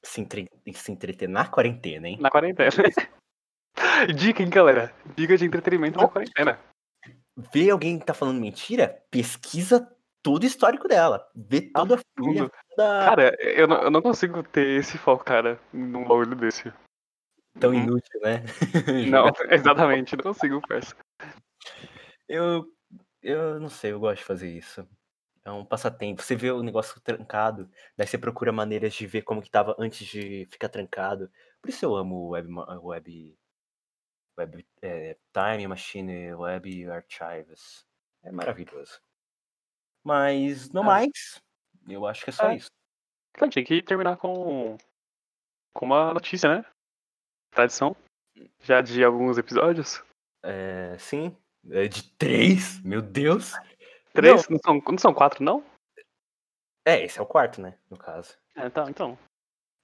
[0.01, 2.18] se, entre- se entreter na quarentena, hein?
[2.20, 2.72] Na quarentena.
[4.18, 4.91] Dica, hein, galera?
[5.16, 6.60] Dica de entretenimento na quarentena.
[7.53, 11.30] Vê alguém que tá falando mentira, pesquisa todo o histórico dela.
[11.36, 12.51] Vê Ah, toda a filha tudo.
[12.76, 16.74] da Cara, eu não, eu não consigo ter esse foco, cara, num bagulho desse.
[17.60, 17.84] tão Uhum.
[17.84, 18.43] inútil, né?
[19.14, 20.95] Não, exatamente, não consigo, parça.
[22.30, 22.71] Eu,
[23.23, 24.88] eu não sei, eu gosto de fazer isso.
[25.43, 26.21] É um passatempo.
[26.21, 30.05] Você vê o negócio trancado, daí você procura maneiras de ver como que tava antes
[30.07, 31.32] de ficar trancado.
[31.59, 32.47] Por isso eu amo o web,
[32.84, 33.38] web,
[34.38, 37.84] web é, Time Machine Web Archives.
[38.21, 39.01] É maravilhoso.
[40.03, 40.86] Mas, no Ah.
[40.86, 41.41] mais,
[41.88, 42.57] eu acho que é só É.
[42.57, 42.69] isso.
[43.34, 44.77] Cara, tinha que terminar com,
[45.73, 46.65] com uma notícia, né?
[47.51, 47.95] Tradição.
[48.59, 50.03] Já de alguns episódios.
[50.43, 51.36] É, sim,
[51.72, 53.53] é de três, meu Deus.
[54.14, 54.47] Três?
[54.49, 55.64] Não, são, não são quatro, não?
[56.86, 58.36] É, esse é o quarto, né, no caso.
[58.55, 59.18] É, tá, então.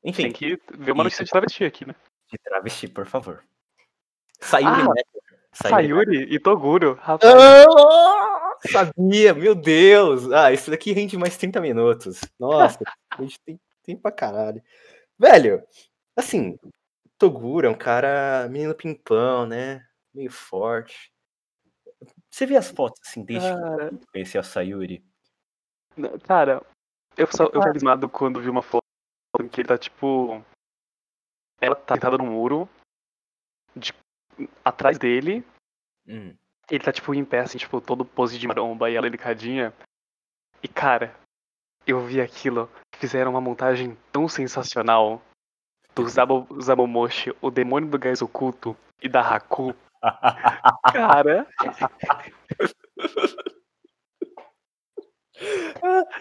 [0.03, 1.95] Enfim, Tem que ver uma notícia de travesti aqui, né?
[2.31, 3.43] de travesti, por favor.
[4.39, 5.15] Sayuri Ah, Neto.
[5.53, 7.33] Sayuri e Toguro, rapaz.
[7.33, 10.31] Ah, sabia, meu Deus.
[10.31, 12.19] Ah, isso daqui rende mais 30 minutos.
[12.37, 12.79] Nossa,
[13.11, 14.61] a gente tem tempo pra caralho.
[15.17, 15.63] Velho,
[16.15, 16.59] assim,
[17.17, 19.85] Toguro é um cara menino pimpão, né?
[20.13, 21.11] Meio forte.
[22.35, 25.01] Você vê as fotos assim desde Cara, que eu conheci a Sayuri?
[25.95, 26.61] Não, Cara,
[27.15, 28.83] eu, só, eu fiquei abismado quando vi uma foto
[29.39, 30.43] em que ele tá tipo.
[31.61, 32.67] Ela tá sentada no muro,
[33.73, 33.93] de-
[34.65, 35.45] atrás dele,
[36.05, 36.35] Hum.
[36.69, 39.73] ele tá tipo em pé, assim, tipo, todo pose de maromba e ela delicadinha.
[40.61, 41.17] E cara,
[41.87, 45.21] eu vi aquilo, fizeram uma montagem tão sensacional
[45.95, 49.73] do Zabo, Zamomoshi, o demônio do gás oculto e da Haku.
[50.93, 51.47] Cara,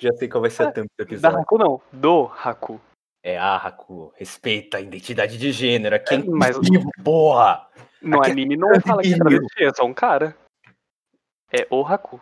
[0.00, 1.38] Já sei qual vai ser a thumb do da episódio.
[1.38, 2.80] Haku não, do Haku.
[3.22, 5.94] É, ah, Haku, respeita a identidade de gênero.
[5.96, 6.56] Aqui é É, mas-
[7.02, 7.68] porra!
[8.02, 10.36] No Aqui é anime não fala que é travesti, é só um cara.
[11.50, 12.20] É o Haku.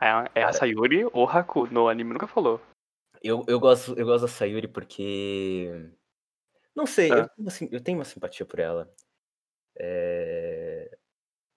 [0.00, 0.52] É, a- é a.
[0.52, 1.66] Sayuri ou Haku.
[1.66, 2.60] No anime nunca falou.
[3.22, 5.90] Eu, eu, gosto, eu gosto da Sayuri porque.
[6.74, 7.28] Não sei, Ah.
[7.38, 8.90] eu, assim, eu tenho uma simpatia por ela.
[9.78, 10.90] É,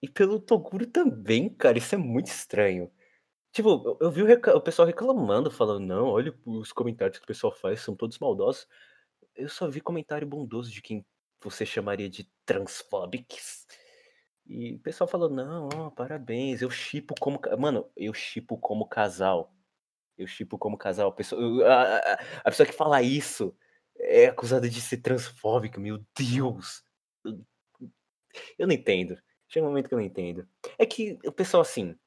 [0.01, 2.91] E pelo Toguro também, cara, isso é muito estranho.
[3.53, 7.27] Tipo, eu, eu vi o, o pessoal reclamando, falando, não, olha os comentários que o
[7.27, 8.67] pessoal faz, são todos maldosos.
[9.35, 11.05] Eu só vi comentário bondoso de quem
[11.43, 13.65] você chamaria de transfóbicos.
[14.45, 17.39] E o pessoal falou, não, parabéns, eu chipo como.
[17.59, 19.53] Mano, eu chipo como casal.
[20.17, 21.09] Eu chipo como casal.
[21.09, 23.55] A pessoa, a, a- a pessoa que fala isso
[23.97, 26.83] é acusada de ser transfóbica, meu Deus.
[28.57, 29.17] Eu- não entendo.
[29.49, 30.47] Chega um momento que eu não entendo.
[30.77, 31.97] É que o pessoal, assim,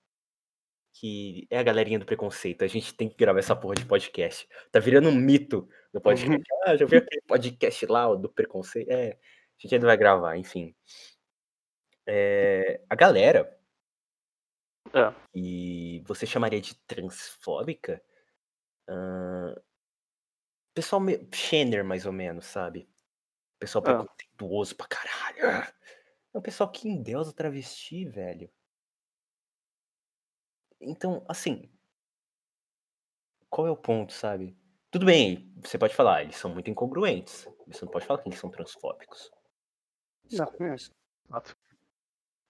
[0.93, 4.47] que é a galerinha do preconceito, a gente tem que gravar essa porra de podcast.
[4.70, 6.43] Tá virando um mito no podcast.
[6.66, 8.91] Ah, já viu aquele podcast lá do preconceito?
[8.91, 9.16] É, a
[9.59, 10.74] gente ainda vai gravar, enfim.
[12.07, 13.57] É, a galera
[14.93, 15.14] Ah.
[15.35, 18.03] e você chamaria de transfóbica?
[18.89, 19.55] Ah,
[20.74, 21.26] pessoal me...
[21.33, 22.89] Schenner, mais ou menos, sabe?
[23.59, 23.99] Pessoal Ah.
[24.05, 25.72] preconceituoso pra caralho.
[26.33, 28.51] É um pessoal que endeusa travesti, velho.
[30.81, 31.70] Então, assim.
[33.49, 34.57] Qual é o ponto, sabe?
[34.91, 37.49] Tudo bem, você pode falar, eles são muito incongruentes.
[37.66, 39.31] Você não pode falar que eles são transfóbicos.
[40.33, 40.76] Não, é.
[41.28, 41.57] Fato.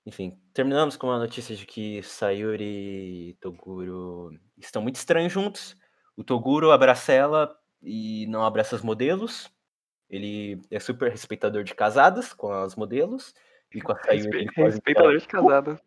[0.07, 5.77] Enfim, terminamos com a notícia de que Sayuri e Toguro estão muito estranhos juntos.
[6.17, 9.51] O Toguro abraça ela e não abraça os modelos.
[10.09, 13.35] Ele é super respeitador de casadas com as modelos.
[13.75, 15.81] E com a Sayuri ele quase Respeitador de casada.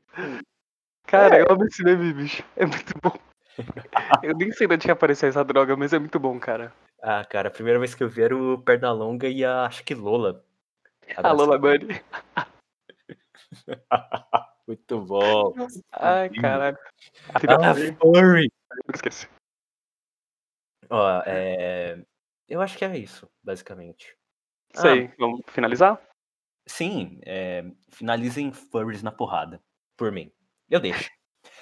[1.05, 2.43] Cara, eu amo esse meme, bicho.
[2.55, 3.13] É muito bom.
[4.23, 6.73] Eu nem sei de onde apareceu essa droga, mas é muito bom, cara.
[7.01, 9.93] Ah, cara, a primeira vez que eu vi era o Pernalonga e a, acho que
[9.93, 10.43] Lola.
[11.17, 12.01] A Lola Bunny.
[14.65, 15.53] Muito bom.
[15.91, 16.77] Ai, caralho.
[17.33, 17.39] A Ah,
[17.75, 18.49] filha furry.
[18.93, 19.27] Esqueci.
[20.89, 22.01] Ó, é...
[22.47, 24.15] Eu acho que é isso, basicamente.
[24.73, 24.91] Isso Ah.
[24.93, 26.01] aí, vamos finalizar?
[26.65, 27.65] Sim, é...
[27.89, 29.61] finalizem furries na porrada.
[29.97, 30.31] Por mim.
[30.69, 31.09] Eu deixo.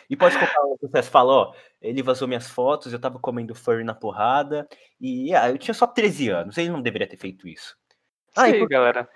[0.10, 3.84] E pode colocar o processo fala, ó, ele vazou minhas fotos, eu tava comendo furry
[3.84, 4.68] na porrada,
[5.00, 7.76] e ah, eu tinha só 13 anos, ele não deveria ter feito isso.
[8.36, 9.10] Ah, e aí, por- galera.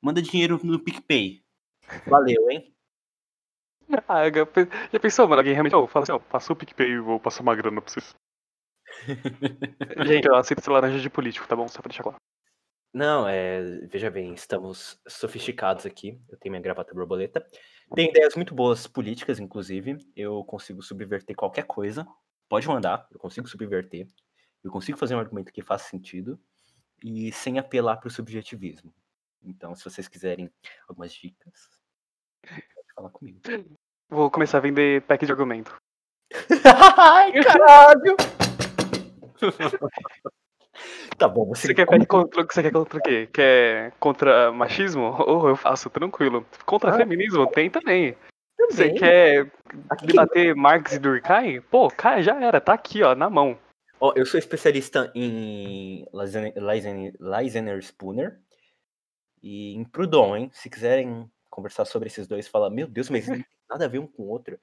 [0.00, 1.44] manda dinheiro no PicPay.
[2.06, 2.72] Valeu, hein?
[4.08, 5.40] Ah, já pe- já pensou, mano?
[5.40, 5.76] Alguém realmente.
[5.76, 8.16] Oh, fala assim, ó, passa o PicPay e vou passar uma grana pra vocês.
[10.04, 11.68] Gente, eu aceito essa laranja de político, tá bom?
[11.68, 12.18] Só pra deixar claro.
[12.92, 16.18] Não, é, veja bem, estamos sofisticados aqui.
[16.28, 17.46] Eu tenho minha gravata borboleta.
[17.94, 19.98] Tenho ideias muito boas políticas, inclusive.
[20.16, 22.06] Eu consigo subverter qualquer coisa.
[22.48, 24.06] Pode mandar, eu consigo subverter.
[24.64, 26.40] Eu consigo fazer um argumento que faça sentido
[27.04, 28.92] e sem apelar para o subjetivismo.
[29.42, 30.50] Então, se vocês quiserem
[30.88, 31.70] algumas dicas,
[32.42, 33.40] pode falar comigo.
[34.08, 35.76] Vou começar a vender pack de argumento.
[36.98, 38.16] Ai, caralho!
[41.18, 43.28] tá bom, você, Você quer contra, você quer contra o quê?
[43.32, 45.14] Quer contra machismo?
[45.26, 46.46] Oh, eu faço, tranquilo.
[46.64, 46.96] Contra Ah.
[46.96, 47.46] feminismo?
[47.46, 48.16] Tem também.
[48.58, 48.98] Você também.
[48.98, 49.52] quer
[49.90, 51.60] Aqui- debater Marx e Durkheim?
[51.62, 53.58] Pô, cara, já era, tá aqui, ó, na mão.
[54.00, 58.38] Ó, eu sou especialista em Lysener Spooner
[59.42, 60.50] e em Proudhon, hein?
[60.52, 63.98] Se quiserem conversar sobre esses dois, fala, meu Deus, mas não tem nada a ver
[63.98, 64.58] um com o outro.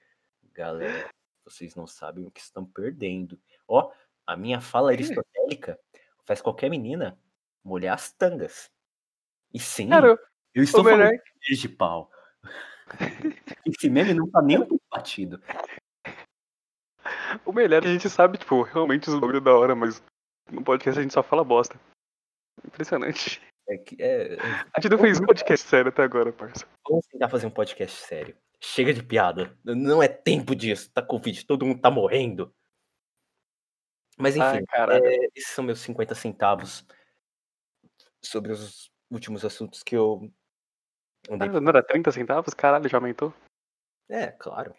[0.54, 1.10] Galera,
[1.44, 3.40] vocês não sabem o que estão perdendo.
[3.68, 3.90] Ó,
[4.28, 5.80] a minha fala aristotélica
[6.26, 7.20] faz qualquer menina
[7.64, 8.70] molhar as tangas.
[9.54, 10.18] E sim, Cara,
[10.54, 12.10] eu estou melhor- falando de de pau.
[13.66, 15.42] Esse meme não tá nem um pouco batido.
[17.46, 20.04] o melhor é que a gente sabe, tipo, realmente os bagulho da hora, mas
[20.52, 21.80] no podcast a gente só fala bosta.
[22.66, 23.42] Impressionante.
[23.68, 24.36] É que, é,
[24.76, 26.68] A gente não fez um podcast sério até agora, parça.
[26.88, 28.36] Vamos tentar fazer um podcast sério.
[28.62, 29.58] Chega de piada.
[29.64, 30.92] Não é tempo disso.
[30.94, 32.54] Tá Covid, todo mundo tá morrendo.
[34.18, 36.86] Mas enfim, Ai, é, esses são meus 50 centavos
[38.22, 40.32] sobre os últimos assuntos que eu
[41.30, 41.50] andei.
[41.50, 42.54] Ah, não era 30 centavos?
[42.54, 43.34] Caralho, já aumentou?
[44.10, 44.76] É, claro.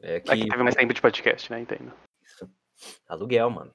[0.00, 1.60] É É que que teve mais tempo de podcast, né?
[1.60, 1.92] Entendo.
[2.22, 2.48] isso.
[3.08, 3.74] Aluguel, mano.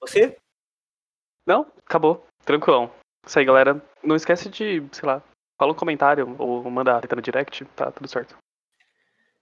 [0.00, 0.36] Você?
[1.46, 2.26] Não, acabou.
[2.44, 2.92] Tranquilão.
[3.26, 3.82] Isso aí, galera.
[4.02, 5.22] Não esquece de, sei lá,
[5.58, 8.36] fala um comentário ou manda a letra no direct, tá tudo certo.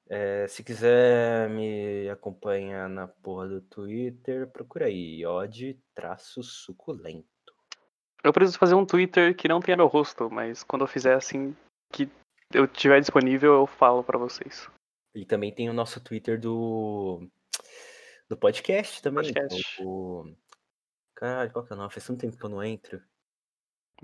[0.08, 7.26] É, se quiser me acompanhar na porra do Twitter, procura aí, odd traço suculento.
[8.22, 11.56] Eu preciso fazer um Twitter que não tenha meu rosto, mas quando eu fizer assim,
[11.92, 12.08] que
[12.52, 14.68] eu tiver disponível, eu falo pra vocês.
[15.14, 17.28] E também tem o nosso Twitter do,
[18.28, 19.30] do podcast também.
[19.30, 19.82] é Podcast.
[19.82, 20.36] O,
[21.14, 21.92] caralho, qual que é o nome?
[21.92, 23.02] Faz tanto tempo que eu não entro.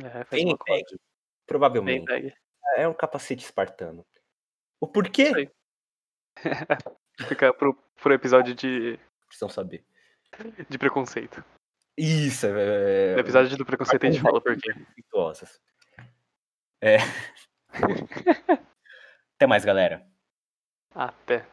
[0.02, 1.00] É, tag,
[1.46, 2.06] provavelmente.
[2.06, 2.34] Bem.
[2.76, 4.04] É um capacete espartano.
[4.80, 5.50] O porquê?
[7.28, 9.84] Fica pro, pro episódio de, Precisam saber.
[10.68, 11.44] de preconceito.
[11.96, 13.14] Isso, é...
[13.14, 14.74] No episódio do preconceito a gente fala por quê.
[16.80, 16.96] É.
[19.36, 20.06] Até mais, galera.
[20.94, 21.46] Até.